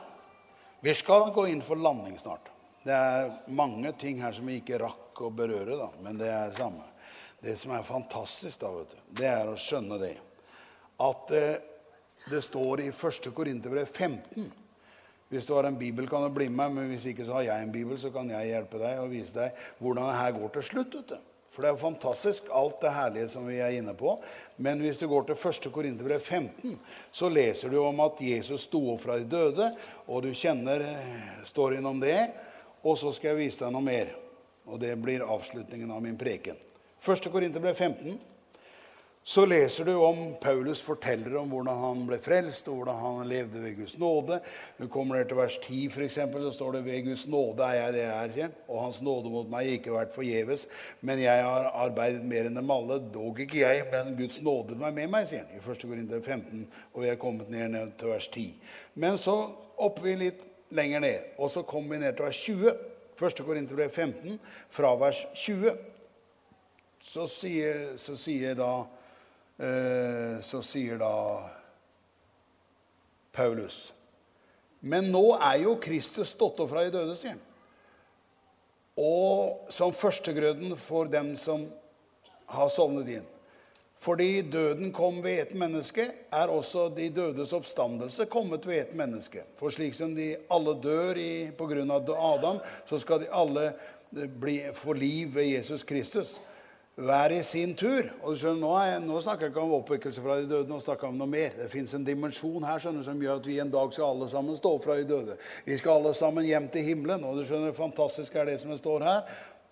[0.87, 2.47] Vi skal gå inn for landing snart.
[2.87, 6.53] Det er mange ting her som vi ikke rakk å berøre, da, men det er
[6.53, 6.87] det samme.
[7.43, 10.15] Det som er fantastisk, da, vet du, det er å skjønne det
[11.03, 11.53] at eh,
[12.31, 13.31] det står i 1.
[13.35, 14.47] Korinterbrev 15
[15.27, 17.67] Hvis du har en bibel, kan du bli med, men hvis ikke så har jeg
[17.67, 20.71] en bibel, så kan jeg hjelpe deg og vise deg hvordan det her går til
[20.71, 21.01] slutt.
[21.01, 21.26] vet du.
[21.57, 24.11] For det er jo fantastisk, alt det herlige som vi er inne på.
[24.61, 25.71] Men hvis du går til 1.
[25.73, 26.75] Korinterbrev 15,
[27.09, 29.71] så leser du om at Jesus sto opp fra de døde.
[30.05, 32.19] Og du kjenner eh, storyen om det.
[32.85, 34.13] Og så skal jeg vise deg noe mer.
[34.69, 36.61] Og det blir avslutningen av min preken.
[37.01, 37.25] 1.
[37.33, 38.36] Korinterbrev 15
[39.27, 43.59] så leser du om Paulus forteller om hvordan han ble frelst, og hvordan han levde
[43.59, 44.37] ved Guds nåde.
[44.77, 47.73] Du kommer ned til vers 10, for eksempel, så står det 'Ved Guds nåde er
[47.73, 50.67] jeg det jeg er', sier Og hans nåde mot meg har ikke vært forgjeves.
[51.01, 53.01] Men jeg har arbeidet mer enn dem alle.
[53.13, 55.59] Dog ikke jeg, men Guds nåde var med meg, sier han.
[55.59, 55.87] I 1.
[55.87, 58.53] Korinter 15, og vi er kommet ned, ned til vers 10.
[58.95, 62.71] Men så opper vi litt lenger ned, og så kommer vi ned til vers 20.
[63.21, 63.45] 1.
[63.45, 65.71] Korinter 15, fra vers 20.
[67.01, 68.85] Så sier, så sier da
[69.57, 71.13] så sier da
[73.33, 73.79] Paulus
[74.85, 77.41] Men nå er jo Kristus stått opp fra de døde, sier han.
[79.01, 81.65] Og som førstegrøden for dem som
[82.53, 83.25] har sovnet inn.
[83.97, 89.41] Fordi døden kom ved et menneske, er også de dødes oppstandelse kommet ved et menneske.
[89.57, 91.17] For slik som de alle dør
[91.57, 91.85] pga.
[92.13, 93.71] Adam, så skal de alle
[94.11, 96.37] bli, få liv ved Jesus Kristus
[96.97, 98.07] hver i sin tur.
[98.23, 100.77] Og du skjønner, nå, er, nå, snakker jeg ikke om oppvekkelse fra de døde, nå
[100.81, 101.51] snakker jeg om noe mer.
[101.57, 104.55] Det fins en dimensjon her skjønner, som gjør at vi en dag skal alle sammen
[104.57, 105.33] stå fra de døde.
[105.67, 107.25] Vi skal alle sammen hjem til himmelen.
[107.27, 109.19] Og du skjønner, fantastisk er det som det står her,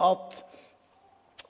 [0.06, 0.28] at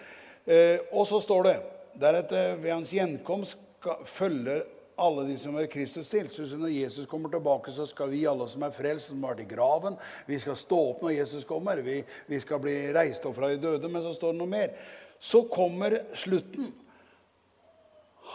[0.45, 1.57] Eh, og så står det
[2.01, 3.63] deretter ved hans gjenkomst
[4.05, 4.65] følger
[4.97, 6.29] alle de som hører Kristus til.
[6.33, 9.45] Så når Jesus kommer tilbake, så skal vi alle som er frelst, som har vært
[9.45, 11.81] i graven Vi skal stå opp når Jesus kommer.
[11.85, 13.89] Vi, vi skal bli reist opp fra de døde.
[13.89, 14.73] Men så står det noe mer.
[15.21, 16.73] Så kommer slutten.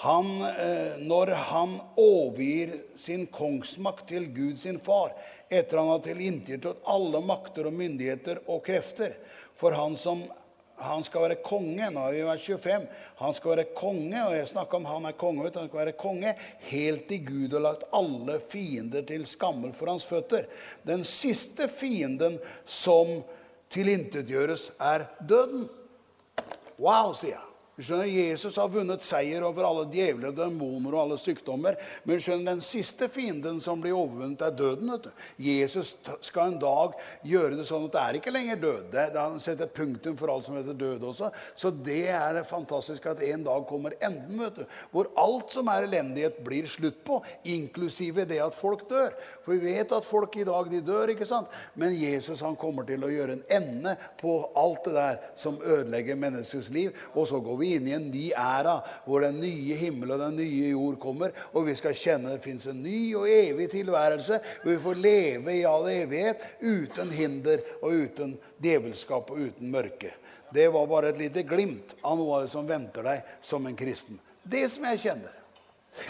[0.01, 5.13] Han, eh, når han overgir sin kongsmakt til Gud sin far,
[5.49, 9.13] etter han har tilintetgjort alle makter og myndigheter og krefter.
[9.61, 10.23] For han som
[10.81, 11.89] han skal være konge.
[11.93, 12.87] Nå har vi vært 25.
[13.21, 15.43] Han skal være konge, og jeg snakker om han er konge.
[15.45, 16.33] Han skal være konge
[16.71, 20.49] helt til Gud har lagt alle fiender til skammel for hans føtter.
[20.87, 23.21] Den siste fienden som
[23.71, 25.69] tilintetgjøres, er døden.
[26.79, 27.39] Wow, sier jeg.
[27.39, 31.77] Du skjønner, Jesus har vunnet seier over alle djevler, demoner og alle sykdommer.
[32.03, 34.91] Men skjønner, den siste fienden som blir overvunnet, er døden.
[34.91, 35.11] vet du.
[35.39, 35.93] Jesus
[36.25, 38.97] skal en dag gjøre det sånn at det er ikke lenger død.
[39.15, 41.31] Han setter punktum for alt som heter død også.
[41.55, 44.77] Så det er det fantastiske at en dag kommer enden, vet du.
[44.91, 47.21] Hvor alt som er elendighet, blir slutt på.
[47.55, 49.15] Inklusive det at folk dør.
[49.45, 51.47] For vi vet at folk i dag de dør, ikke sant?
[51.79, 56.19] Men Jesus han kommer til å gjøre en ende på alt det der som ødelegger
[56.19, 56.91] menneskets liv.
[57.15, 60.39] Og så går vi inn i en ny æra hvor den nye himmel og den
[60.39, 61.35] nye jord kommer.
[61.53, 65.55] Og vi skal kjenne det fins en ny og evig tilværelse hvor vi får leve
[65.57, 70.13] i all evighet uten hinder og uten djevelskap og uten mørke.
[70.51, 73.77] Det var bare et lite glimt av noe av det som venter deg som en
[73.77, 74.19] kristen.
[74.43, 75.37] Det som jeg kjenner.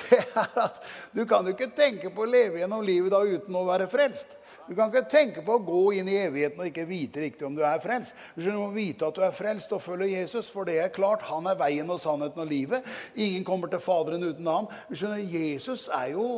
[0.00, 0.82] det er at
[1.12, 4.37] Du kan jo ikke tenke på å leve gjennom livet da uten å være frelst.
[4.68, 7.56] Du kan ikke tenke på å gå inn i evigheten og ikke vite riktig om
[7.56, 8.12] du er frelst.
[8.36, 11.24] Du må vite at du er frelst og følger Jesus, for det er klart.
[11.30, 12.84] Han er veien og sannheten og livet.
[13.16, 14.68] Ingen kommer til Faderen uten ham.
[14.90, 16.28] Du skjønner, Jesus er jo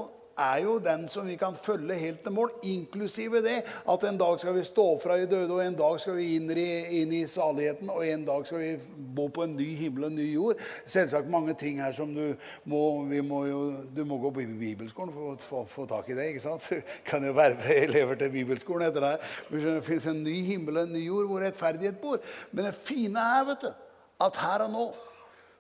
[0.40, 4.40] er jo den som vi kan følge helt til mål, inklusive det at en dag
[4.40, 6.68] skal vi stå fra i døde, og en dag skal vi inn i,
[7.00, 8.70] inn i saligheten, og en dag skal vi
[9.16, 10.64] bo på en ny himmel og en ny jord.
[10.86, 12.32] Selvsagt mange ting her som du
[12.64, 12.82] må,
[13.26, 13.60] må jo,
[13.96, 16.30] du må gå på bibelskolen for å få, få, tak i det.
[16.32, 16.70] ikke sant?
[16.70, 19.12] Du kan jo verve elever til bibelskolen etter det.
[19.50, 19.68] her.
[19.76, 22.20] Det fins en ny himmel og en ny jord hvor rettferdighet bor.
[22.52, 23.70] Men det fine er vet du,
[24.20, 24.88] at her og nå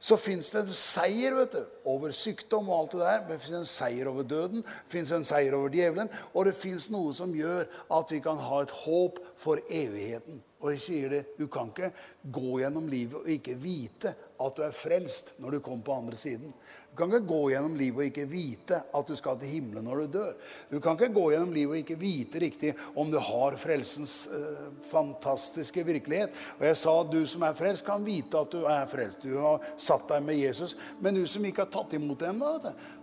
[0.00, 3.24] så fins det en seier vet du, over sykdom og alt det der.
[3.28, 6.08] Det fins en seier over døden, fins en seier over djevelen.
[6.32, 10.40] Og det fins noe som gjør at vi kan ha et håp for evigheten.
[10.60, 11.92] Og jeg sier det, Du kan ikke
[12.32, 16.16] gå gjennom livet og ikke vite at du er frelst når du kommer på andre
[16.16, 16.52] siden.
[16.90, 20.00] Du kan ikke gå gjennom livet og ikke vite at du skal til himmelen når
[20.02, 20.32] du dør.
[20.72, 24.64] Du kan ikke gå gjennom livet og ikke vite riktig om du har frelsens eh,
[24.90, 26.34] fantastiske virkelighet.
[26.58, 29.22] Og jeg sa at du som er frelst, kan vite at du er frelst.
[29.22, 30.74] Du har satt deg med Jesus.
[30.98, 32.50] Men du som ikke har tatt imot det ennå,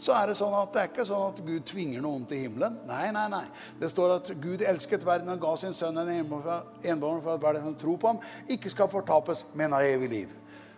[0.03, 2.75] så er det sånn at det er ikke sånn at Gud tvinger noen til himmelen.
[2.89, 3.45] Nei, nei, nei.
[3.79, 7.55] Det står at Gud elsket verden og ga sin sønn en enbåren for at hver
[7.55, 8.19] den som tror på ham,
[8.51, 10.35] ikke skal fortapes, men har evig liv.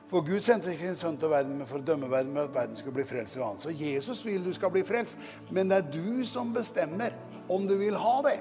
[0.10, 2.78] For Gud sendte ikke sin sønn til verden for å dømme verden, men at verden
[2.78, 3.60] skulle bli frelst ved han.
[3.62, 5.20] Så Jesus vil du skal bli frelst,
[5.53, 7.14] men det er du som bestemmer
[7.49, 8.39] om du vil ha det.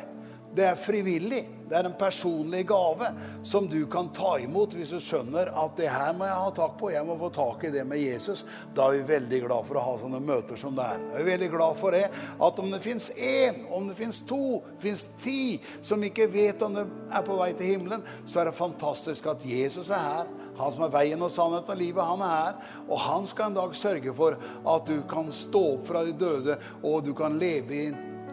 [0.56, 1.42] Det er frivillig.
[1.68, 3.10] Det er en personlig gave
[3.44, 6.78] som du kan ta imot hvis du skjønner at det her må jeg ha tak
[6.80, 6.88] på.
[6.94, 8.46] Jeg må få tak i det med Jesus.
[8.74, 11.04] Da er vi veldig glad for å ha sånne møter som det er.
[11.12, 12.06] Jeg er veldig glad for det.
[12.48, 16.80] At om det fins én, om det fins to, fins ti som ikke vet om
[16.80, 20.36] de er på vei til himmelen, så er det fantastisk at Jesus er her.
[20.58, 22.60] Han som er veien og sannheten og livet, han er her.
[22.88, 24.38] Og han skal en dag sørge for
[24.74, 27.86] at du kan stå opp fra de døde, og du kan leve i,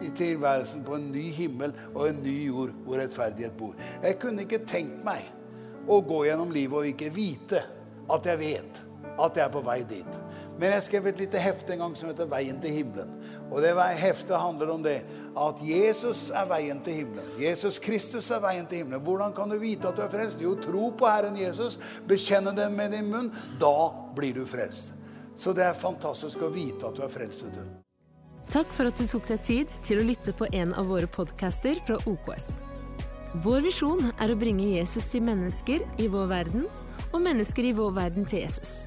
[0.06, 3.76] i tilværelsen på en ny himmel og en ny jord hvor rettferdighet bor.
[4.02, 5.30] Jeg kunne ikke tenkt meg
[5.86, 7.62] å gå gjennom livet og ikke vite
[8.12, 8.82] at jeg vet
[9.16, 10.18] at jeg er på vei dit.
[10.56, 13.15] Men jeg skrev et lite hefte en gang som heter 'Veien til himmelen'.
[13.50, 14.98] Og det heftet handler om det
[15.36, 17.32] at Jesus er veien til himmelen.
[17.38, 19.04] Jesus Kristus er veien til himmelen.
[19.04, 20.42] Hvordan kan du vite at du er frelst?
[20.42, 21.78] Jo, tro på Herren Jesus,
[22.08, 23.32] bekjenne det med din munn.
[23.60, 24.94] Da blir du frelst.
[25.36, 27.44] Så det er fantastisk å vite at du er frelst.
[28.50, 31.78] Takk for at du tok deg tid til å lytte på en av våre podcaster
[31.86, 32.48] fra OKS.
[33.44, 36.68] Vår visjon er å bringe Jesus til mennesker i vår verden,
[37.12, 38.86] og mennesker i vår verden til Jesus.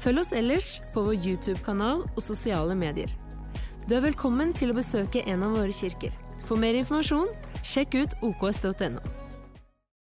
[0.00, 3.12] Følg oss ellers på vår YouTube-kanal og sosiale medier.
[3.82, 6.14] Du er velkommen til å besøke en av våre kirker.
[6.46, 7.32] For mer informasjon,
[7.66, 9.02] sjekk ut oks.no.